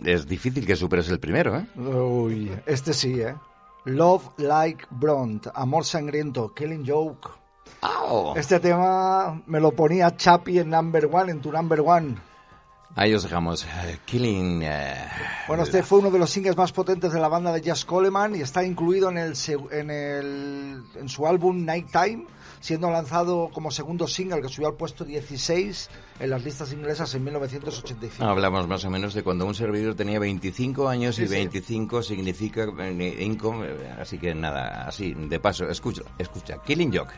Es 0.03 0.27
difícil 0.27 0.65
que 0.65 0.75
superes 0.75 1.07
el 1.09 1.21
primero, 1.21 1.55
¿eh? 1.55 1.65
Uy, 1.79 2.51
este 2.65 2.93
sí, 2.93 3.21
¿eh? 3.21 3.33
Love 3.85 4.31
Like 4.37 4.87
Blonde, 4.89 5.49
Amor 5.53 5.85
Sangriento, 5.85 6.53
Killing 6.53 6.85
Joke. 6.85 7.29
Este 8.35 8.59
tema 8.59 9.41
me 9.45 9.61
lo 9.61 9.71
ponía 9.71 10.17
Chapi 10.17 10.59
en 10.59 10.69
number 10.69 11.09
one, 11.09 11.31
en 11.31 11.39
tu 11.39 11.49
number 11.49 11.79
one. 11.79 12.17
Ahí 12.95 13.13
os 13.13 13.23
dejamos. 13.23 13.65
Killing... 14.05 14.61
eh, 14.63 14.95
Bueno, 15.47 15.63
este 15.63 15.83
fue 15.83 15.99
uno 15.99 16.11
de 16.11 16.19
los 16.19 16.29
singles 16.29 16.57
más 16.57 16.71
potentes 16.71 17.13
de 17.13 17.19
la 17.19 17.27
banda 17.27 17.51
de 17.53 17.61
Jazz 17.61 17.85
Coleman 17.85 18.35
y 18.35 18.41
está 18.41 18.63
incluido 18.65 19.09
en, 19.09 19.17
el, 19.17 19.33
en, 19.71 19.89
el, 19.91 20.83
en 20.95 21.07
su 21.07 21.25
álbum 21.27 21.63
Nighttime, 21.65 22.25
siendo 22.59 22.89
lanzado 22.89 23.51
como 23.53 23.71
segundo 23.71 24.05
single 24.07 24.41
que 24.41 24.49
subió 24.49 24.67
al 24.69 24.73
puesto 24.73 25.05
16 25.05 25.89
en 26.19 26.29
las 26.29 26.43
listas 26.43 26.73
inglesas 26.73 27.13
en 27.15 27.23
1985. 27.23 28.23
Hablamos 28.29 28.67
más 28.67 28.83
o 28.83 28.89
menos 28.89 29.13
de 29.13 29.23
cuando 29.23 29.45
un 29.45 29.55
servidor 29.55 29.95
tenía 29.95 30.19
25 30.19 30.89
años 30.89 31.15
Sí, 31.15 31.23
y 31.23 31.27
sí. 31.27 31.33
25 31.35 32.03
significa 32.03 32.65
eh, 32.79 33.17
income, 33.21 33.65
eh, 33.69 33.95
así 34.01 34.17
que 34.17 34.33
nada, 34.35 34.85
así, 34.87 35.13
de 35.13 35.39
paso, 35.39 35.69
escucha, 35.69 36.01
escucha, 36.17 36.57
Killing 36.65 36.91
Joke. 36.97 37.13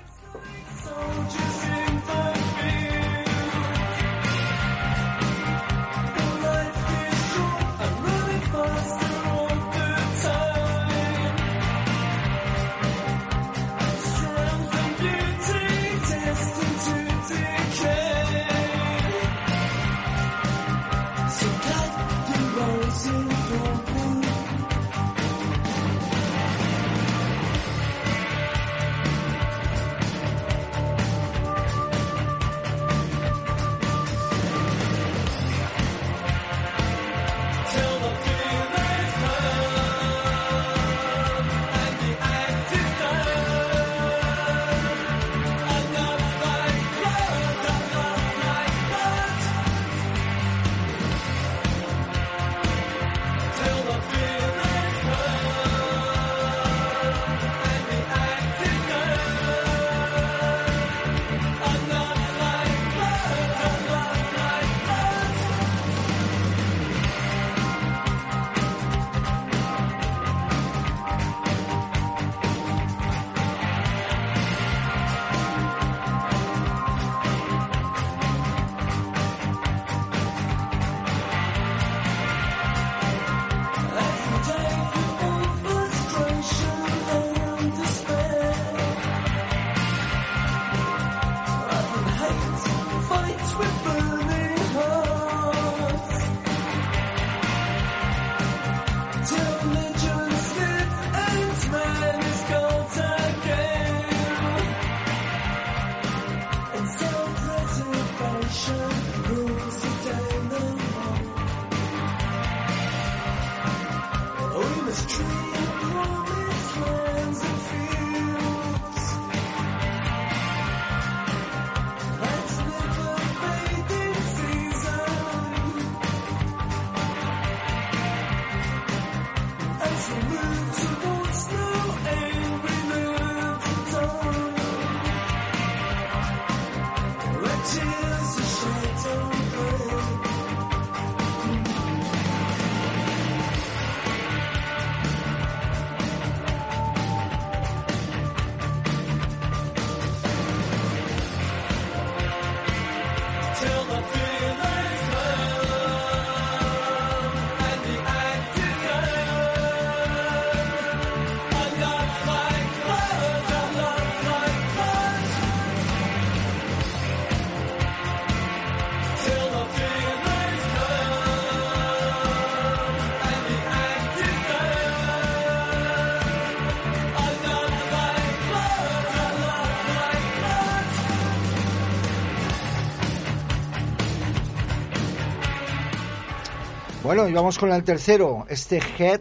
Bueno, 187.13 187.28
y 187.28 187.33
vamos 187.33 187.58
con 187.58 187.74
el 187.74 187.83
tercero, 187.83 188.46
este 188.47 188.78
Head 188.78 189.20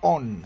On, 0.00 0.42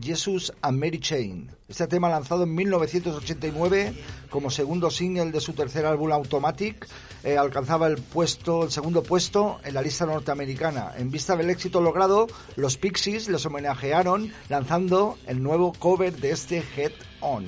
Jesus 0.00 0.52
and 0.62 0.78
Mary 0.78 1.00
Chain. 1.00 1.50
Este 1.66 1.88
tema 1.88 2.08
lanzado 2.08 2.44
en 2.44 2.54
1989 2.54 3.94
como 4.30 4.48
segundo 4.48 4.92
single 4.92 5.32
de 5.32 5.40
su 5.40 5.54
tercer 5.54 5.86
álbum 5.86 6.12
Automatic, 6.12 6.86
eh, 7.24 7.36
alcanzaba 7.36 7.88
el 7.88 7.96
puesto, 7.96 8.62
el 8.62 8.70
segundo 8.70 9.02
puesto 9.02 9.58
en 9.64 9.74
la 9.74 9.82
lista 9.82 10.06
norteamericana. 10.06 10.92
En 10.96 11.10
vista 11.10 11.34
del 11.34 11.50
éxito 11.50 11.80
logrado, 11.80 12.28
los 12.54 12.76
Pixies 12.76 13.28
les 13.28 13.44
homenajearon 13.44 14.32
lanzando 14.48 15.18
el 15.26 15.42
nuevo 15.42 15.72
cover 15.72 16.14
de 16.16 16.30
este 16.30 16.62
Head 16.76 16.92
On, 17.22 17.44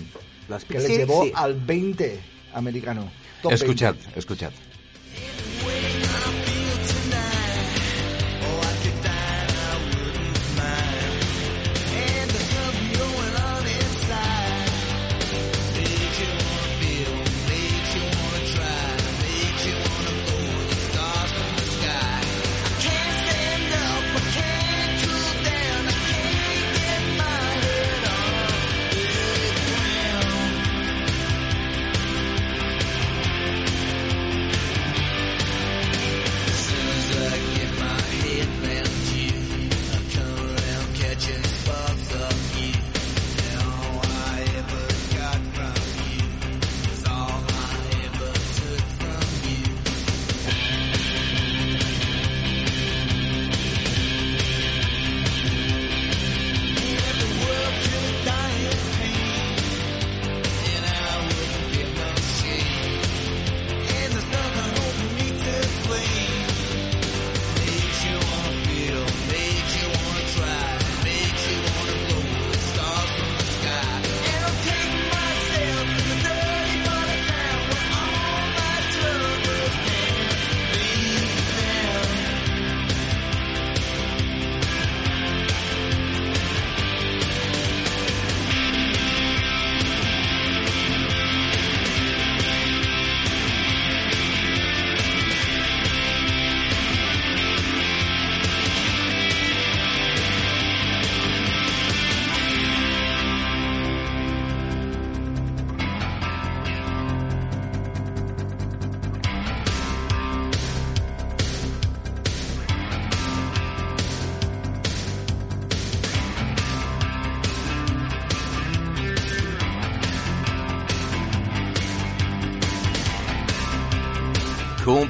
que 0.66 0.80
les 0.80 0.88
llevó 0.88 1.22
sí. 1.22 1.32
al 1.36 1.54
20 1.54 2.20
americano. 2.54 3.12
Top 3.42 3.52
Escuchad, 3.52 3.94
20. 3.94 4.18
escuchad. 4.18 4.50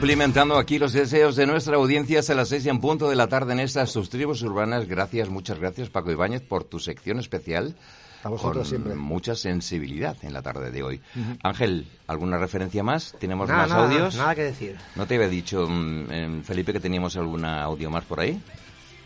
Cumplimentando 0.01 0.56
aquí 0.56 0.78
los 0.78 0.94
deseos 0.94 1.36
de 1.36 1.47
nuestra 1.47 1.77
audiencia 1.77 2.20
a 2.27 2.35
las 2.35 2.48
seis 2.48 2.64
y 2.64 2.70
en 2.70 2.81
punto 2.81 3.10
de 3.10 3.16
la 3.16 3.27
tarde 3.28 3.52
en 3.52 3.60
estas 3.60 3.90
sus 3.90 4.09
tribus 4.09 4.40
urbanas. 4.40 4.89
Gracias, 4.89 5.28
muchas 5.28 5.59
gracias 5.59 5.90
Paco 5.90 6.10
Ibáñez 6.10 6.40
por 6.40 6.64
tu 6.64 6.78
sección 6.78 7.18
especial. 7.18 7.77
A 8.24 8.31
vosotros 8.31 8.56
con 8.56 8.64
siempre. 8.66 8.94
mucha 8.94 9.35
sensibilidad 9.35 10.16
en 10.22 10.32
la 10.32 10.40
tarde 10.40 10.70
de 10.70 10.82
hoy. 10.82 11.02
Ujú. 11.14 11.36
Ángel, 11.43 11.86
¿alguna 12.06 12.39
referencia 12.39 12.82
más? 12.82 13.14
¿Tenemos 13.20 13.47
Nada, 13.51 13.60
más 13.60 13.68
nada, 13.68 13.85
audios? 13.85 14.16
nada 14.16 14.35
que 14.35 14.43
decir. 14.44 14.78
¿No 14.97 15.06
te 15.06 15.16
había 15.16 15.28
dicho, 15.28 15.66
mm, 15.68 16.10
em, 16.10 16.43
Felipe, 16.44 16.72
que 16.72 16.81
teníamos 16.81 17.14
alguna 17.18 17.62
audio 17.62 17.90
más 17.90 18.05
por 18.05 18.20
ahí? 18.20 18.40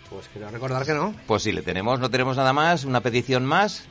Pues 0.08 0.28
quiero 0.32 0.48
recordar 0.48 0.86
que 0.86 0.94
no. 0.94 1.12
Pues 1.26 1.42
sí, 1.42 1.50
le 1.50 1.62
tenemos, 1.62 1.98
no 1.98 2.08
tenemos 2.08 2.36
nada 2.36 2.52
más, 2.52 2.84
una 2.84 3.00
petición 3.00 3.44
más. 3.44 3.84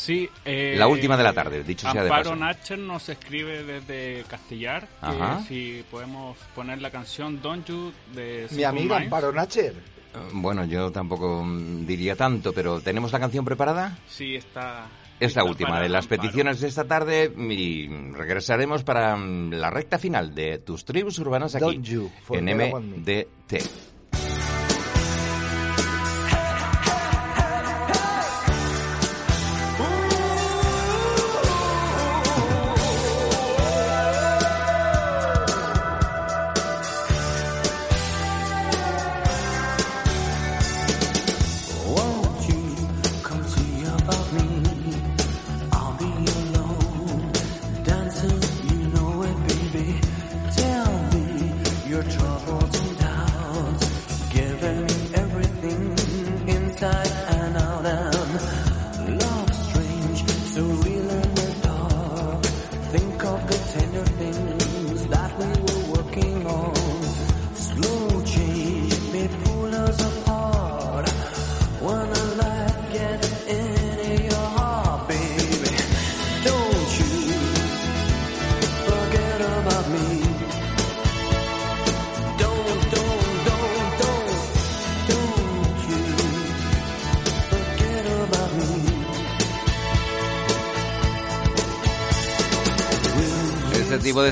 Sí, 0.00 0.26
eh, 0.46 0.76
La 0.78 0.88
última 0.88 1.14
de 1.14 1.22
la 1.24 1.34
tarde, 1.34 1.62
dicho 1.62 1.82
sea 1.82 1.92
de 2.02 2.08
Amparo 2.08 2.30
paso. 2.30 2.36
Nacher 2.36 2.78
nos 2.78 3.06
escribe 3.10 3.62
desde 3.64 4.24
Castellar 4.28 4.88
que 4.88 5.06
Ajá. 5.06 5.44
si 5.46 5.84
podemos 5.90 6.38
poner 6.54 6.80
la 6.80 6.90
canción 6.90 7.42
Don't 7.42 7.66
You 7.66 7.92
de 8.14 8.46
Mi 8.52 8.64
amiga 8.64 8.94
Minds. 8.96 9.12
Amparo 9.12 9.30
Nacher. 9.30 9.74
Eh, 10.14 10.18
Bueno, 10.32 10.64
yo 10.64 10.90
tampoco 10.90 11.44
mm, 11.44 11.84
diría 11.84 12.16
tanto, 12.16 12.54
pero 12.54 12.80
¿tenemos 12.80 13.12
la 13.12 13.20
canción 13.20 13.44
preparada? 13.44 13.98
Sí, 14.08 14.36
está. 14.36 14.86
Es 15.20 15.36
la 15.36 15.44
última 15.44 15.78
de 15.82 15.90
las 15.90 16.06
Amparo. 16.06 16.22
peticiones 16.22 16.60
de 16.62 16.68
esta 16.68 16.84
tarde 16.84 17.30
y 17.50 17.86
regresaremos 18.14 18.82
para 18.84 19.14
mm, 19.16 19.50
la 19.52 19.68
recta 19.68 19.98
final 19.98 20.34
de 20.34 20.56
tus 20.60 20.86
tribus 20.86 21.18
urbanas 21.18 21.54
aquí 21.56 21.62
Don't 21.64 21.84
you 21.84 22.10
en. 22.30 22.46
MDT. 22.46 23.89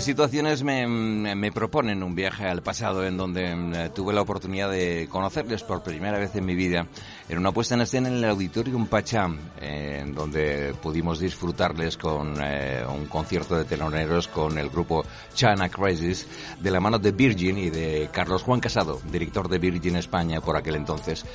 Situaciones 0.09 0.65
me, 0.65 1.53
proponen 1.53 2.03
un 2.03 2.15
viaje 2.15 2.47
al 2.47 2.63
pasado 2.63 3.05
en 3.05 3.19
donde 3.19 3.55
mm, 3.55 3.93
tuve 3.93 4.15
la 4.15 4.23
oportunidad 4.23 4.71
de 4.71 5.07
conocerles 5.11 5.63
por 5.63 5.83
primera 5.83 6.19
vez 6.19 6.35
en 6.35 6.47
mi 6.47 6.55
vida 6.55 6.87
en 7.29 7.37
una 7.37 7.53
puesta 7.53 7.75
en 7.75 7.83
escena 7.83 8.09
en 8.09 8.15
el 8.15 8.25
Auditorium 8.25 8.87
Pacham, 8.87 9.39
eh, 9.61 9.99
en 10.01 10.15
donde 10.15 10.75
pudimos 10.83 11.21
disfrutarles 11.21 11.99
con 11.99 12.37
eh, 12.41 12.83
un 12.89 13.05
concierto 13.05 13.55
de 13.55 13.67
teloneros 13.67 14.29
con 14.29 14.57
el 14.57 14.71
grupo 14.71 15.05
China 15.35 15.69
Crisis 15.69 16.27
de 16.59 16.71
la 16.71 16.81
mano 16.81 16.99
de 16.99 17.13
Virgin 17.13 17.59
y 17.59 17.69
de 17.69 18.09
Carlos 18.11 18.43
Juan 18.45 18.61
Casado, 18.61 19.03
director 19.13 19.47
de 19.47 19.59
Virgin 19.59 19.97
España 19.97 20.41
por 20.41 20.57
aquel 20.57 20.77
entonces. 20.77 21.27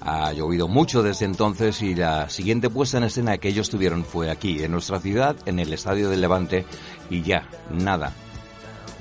Ha 0.00 0.32
llovido 0.32 0.68
mucho 0.68 1.02
desde 1.02 1.24
entonces 1.24 1.82
y 1.82 1.94
la 1.94 2.28
siguiente 2.30 2.70
puesta 2.70 2.98
en 2.98 3.04
escena 3.04 3.38
que 3.38 3.48
ellos 3.48 3.70
tuvieron 3.70 4.04
fue 4.04 4.30
aquí, 4.30 4.62
en 4.62 4.72
nuestra 4.72 5.00
ciudad, 5.00 5.36
en 5.46 5.58
el 5.58 5.72
Estadio 5.72 6.08
del 6.08 6.20
Levante, 6.20 6.64
y 7.10 7.22
ya, 7.22 7.48
nada 7.70 8.12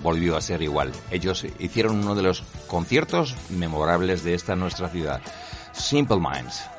volvió 0.04 0.38
a 0.38 0.42
ser 0.42 0.62
igual. 0.62 0.92
Ellos 1.12 1.46
hicieron 1.60 2.00
uno 2.00 2.16
de 2.16 2.24
los 2.24 2.44
conciertos 2.68 3.36
memorables 3.50 4.24
de 4.24 4.34
esta 4.34 4.56
nuestra 4.56 4.90
ciudad. 4.90 5.22
Simple 5.74 6.18
Minds. 6.18 6.77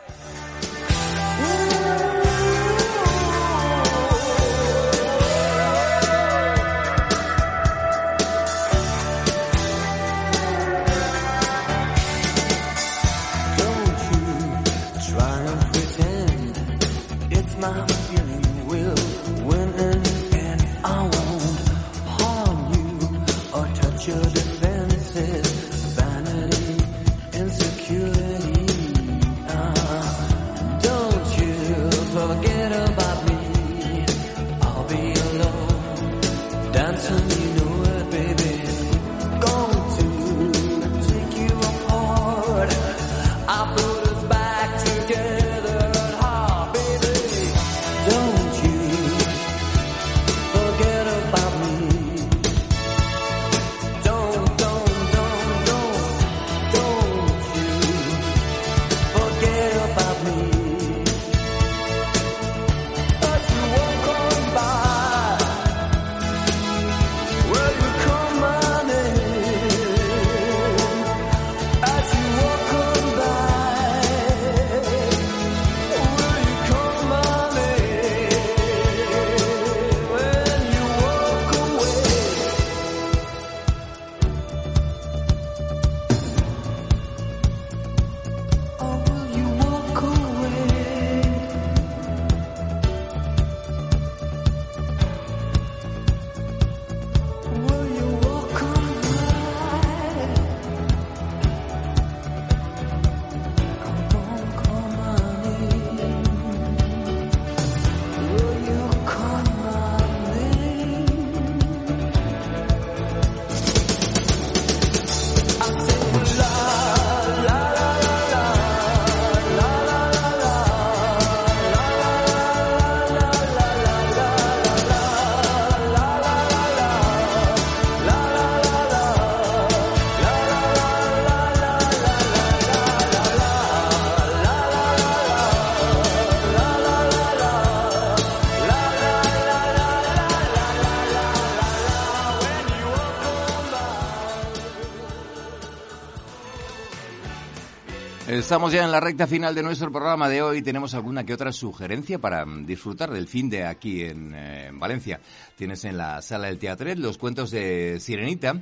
Estamos 148.48 148.72
ya 148.72 148.82
en 148.82 148.90
la 148.90 148.98
recta 148.98 149.26
final 149.26 149.54
de 149.54 149.62
nuestro 149.62 149.92
programa 149.92 150.26
de 150.26 150.40
hoy. 150.40 150.62
Tenemos 150.62 150.94
alguna 150.94 151.22
que 151.22 151.34
otra 151.34 151.52
sugerencia 151.52 152.18
para 152.18 152.46
mm, 152.46 152.64
disfrutar 152.64 153.10
del 153.10 153.28
fin 153.28 153.50
de 153.50 153.66
aquí 153.66 154.02
en, 154.02 154.32
eh, 154.34 154.68
en 154.68 154.80
Valencia. 154.80 155.20
Tienes 155.54 155.84
en 155.84 155.98
la 155.98 156.22
sala 156.22 156.46
del 156.46 156.58
Teatret 156.58 156.96
los 156.96 157.18
cuentos 157.18 157.50
de 157.50 158.00
Sirenita. 158.00 158.54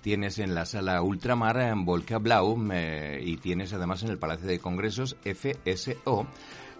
Tienes 0.00 0.38
en 0.38 0.54
la 0.54 0.64
sala 0.64 1.02
Ultramar 1.02 1.58
en 1.58 1.84
Volca 1.84 2.16
Blau 2.16 2.58
eh, 2.72 3.20
y 3.22 3.36
tienes 3.36 3.74
además 3.74 4.02
en 4.02 4.08
el 4.08 4.18
Palacio 4.18 4.48
de 4.48 4.60
Congresos 4.60 5.14
FSO 5.22 6.26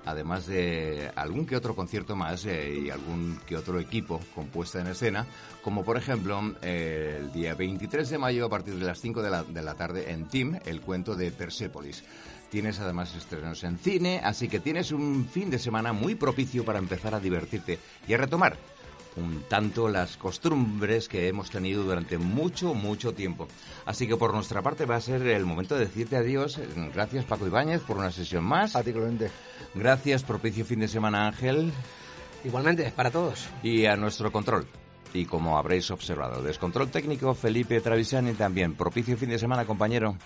además 0.05 0.47
de 0.47 1.11
algún 1.15 1.47
que 1.47 1.57
otro 1.57 1.75
concierto 1.75 2.17
más 2.17 2.45
eh, 2.47 2.83
y 2.87 2.91
algún 2.91 3.39
que 3.47 3.57
otro 3.57 3.79
equipo 3.81 4.21
con 4.35 4.47
puesta 4.47 4.81
en 4.81 4.89
escena, 4.89 5.27
como 5.63 5.85
por 5.85 5.97
ejemplo 5.97 6.55
eh, 6.63 7.19
el 7.21 7.33
día 7.33 7.55
23 7.55 8.09
de 8.09 8.19
mayo 8.19 8.47
a 8.47 8.51
partir 8.51 8.75
de 8.75 8.85
las 8.85 9.01
5 9.01 9.23
de 9.23 9.31
la, 9.31 9.43
de 9.43 9.63
la 9.63 9.75
tarde 9.75 10.11
en 10.11 10.27
Team, 10.29 10.59
el 10.65 10.81
cuento 10.81 11.15
de 11.15 11.31
Persepolis. 11.31 12.05
Tienes 12.55 12.79
además 12.79 13.13
estrenos 13.17 13.65
en 13.65 13.79
cine, 13.79 14.21
así 14.23 14.47
que 14.47 14.61
tienes 14.61 14.93
un 14.93 15.27
fin 15.27 15.51
de 15.51 15.59
semana 15.59 15.93
muy 15.93 16.15
propicio 16.15 16.65
para 16.65 16.79
empezar 16.79 17.13
a 17.13 17.19
divertirte 17.19 17.81
y 18.07 18.15
a 18.15 18.17
retomar 18.17 18.57
un 19.17 19.43
tanto 19.49 19.89
las 19.89 20.17
costumbres 20.17 21.09
que 21.09 21.27
hemos 21.27 21.51
tenido 21.51 21.83
durante 21.83 22.17
mucho, 22.17 22.73
mucho 22.73 23.13
tiempo. 23.13 23.49
Así 23.87 24.07
que 24.07 24.17
por 24.17 24.33
nuestra 24.33 24.63
parte 24.63 24.85
va 24.85 24.95
a 24.95 25.01
ser 25.01 25.27
el 25.27 25.45
momento 25.45 25.75
de 25.75 25.87
decirte 25.87 26.17
adiós. 26.17 26.61
Gracias 26.95 27.25
Paco 27.25 27.45
Ibáñez 27.45 27.83
por 27.83 27.97
una 27.97 28.13
sesión 28.13 28.45
más. 28.45 28.77
A 28.77 28.85
ti, 28.85 28.93
Clemente. 28.93 29.33
Gracias, 29.75 30.23
propicio 30.23 30.65
fin 30.65 30.79
de 30.79 30.87
semana 30.87 31.27
Ángel. 31.27 31.73
Igualmente, 32.45 32.93
para 32.95 33.11
todos. 33.11 33.49
Y 33.65 33.87
a 33.87 33.97
nuestro 33.97 34.31
control. 34.31 34.69
Y 35.13 35.25
como 35.25 35.59
habréis 35.59 35.91
observado, 35.91 36.41
descontrol 36.41 36.89
técnico 36.89 37.35
Felipe 37.35 37.81
Travisani 37.81 38.35
también. 38.35 38.75
Propicio 38.75 39.17
fin 39.17 39.31
de 39.31 39.41
semana, 39.41 39.65
compañero. 39.65 40.17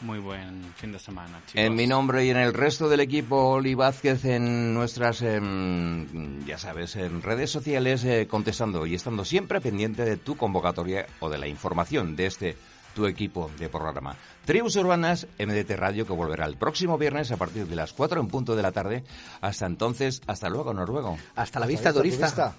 Muy 0.00 0.20
buen 0.20 0.62
fin 0.76 0.92
de 0.92 0.98
semana, 0.98 1.40
chicos. 1.46 1.54
En 1.56 1.74
mi 1.74 1.86
nombre 1.86 2.24
y 2.24 2.30
en 2.30 2.36
el 2.36 2.54
resto 2.54 2.88
del 2.88 3.00
equipo, 3.00 3.36
Oli 3.36 3.74
Vázquez, 3.74 4.24
en 4.24 4.72
nuestras, 4.72 5.22
em, 5.22 6.44
ya 6.46 6.56
sabes, 6.56 6.94
en 6.96 7.20
redes 7.20 7.50
sociales, 7.50 8.04
eh, 8.04 8.28
contestando 8.28 8.86
y 8.86 8.94
estando 8.94 9.24
siempre 9.24 9.60
pendiente 9.60 10.04
de 10.04 10.16
tu 10.16 10.36
convocatoria 10.36 11.06
o 11.18 11.28
de 11.28 11.38
la 11.38 11.48
información 11.48 12.14
de 12.14 12.26
este 12.26 12.56
tu 12.94 13.06
equipo 13.06 13.50
de 13.58 13.68
programa. 13.68 14.16
Tribus 14.44 14.76
Urbanas, 14.76 15.26
MDT 15.38 15.76
Radio, 15.76 16.06
que 16.06 16.12
volverá 16.12 16.46
el 16.46 16.56
próximo 16.56 16.96
viernes 16.96 17.30
a 17.30 17.36
partir 17.36 17.66
de 17.66 17.76
las 17.76 17.92
4 17.92 18.20
en 18.20 18.28
punto 18.28 18.56
de 18.56 18.62
la 18.62 18.72
tarde. 18.72 19.04
Hasta 19.40 19.66
entonces, 19.66 20.22
hasta 20.26 20.48
luego, 20.48 20.72
Noruego. 20.72 21.18
Hasta 21.36 21.60
la 21.60 21.66
vista, 21.66 21.92
turista. 21.92 22.56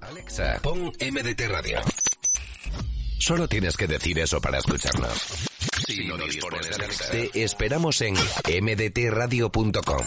Alexa, 0.00 0.58
pon 0.62 0.92
MDT 1.00 1.48
Radio. 1.48 1.80
Solo 3.18 3.48
tienes 3.48 3.76
que 3.76 3.86
decir 3.86 4.18
eso 4.18 4.40
para 4.40 4.58
escucharnos. 4.58 5.49
Si 5.86 6.04
no 6.04 6.16
dispones 6.16 6.68
de 6.68 6.74
Alexa, 6.74 7.12
esperamos 7.34 8.00
en 8.00 8.14
mdtradio.com. 8.14 10.06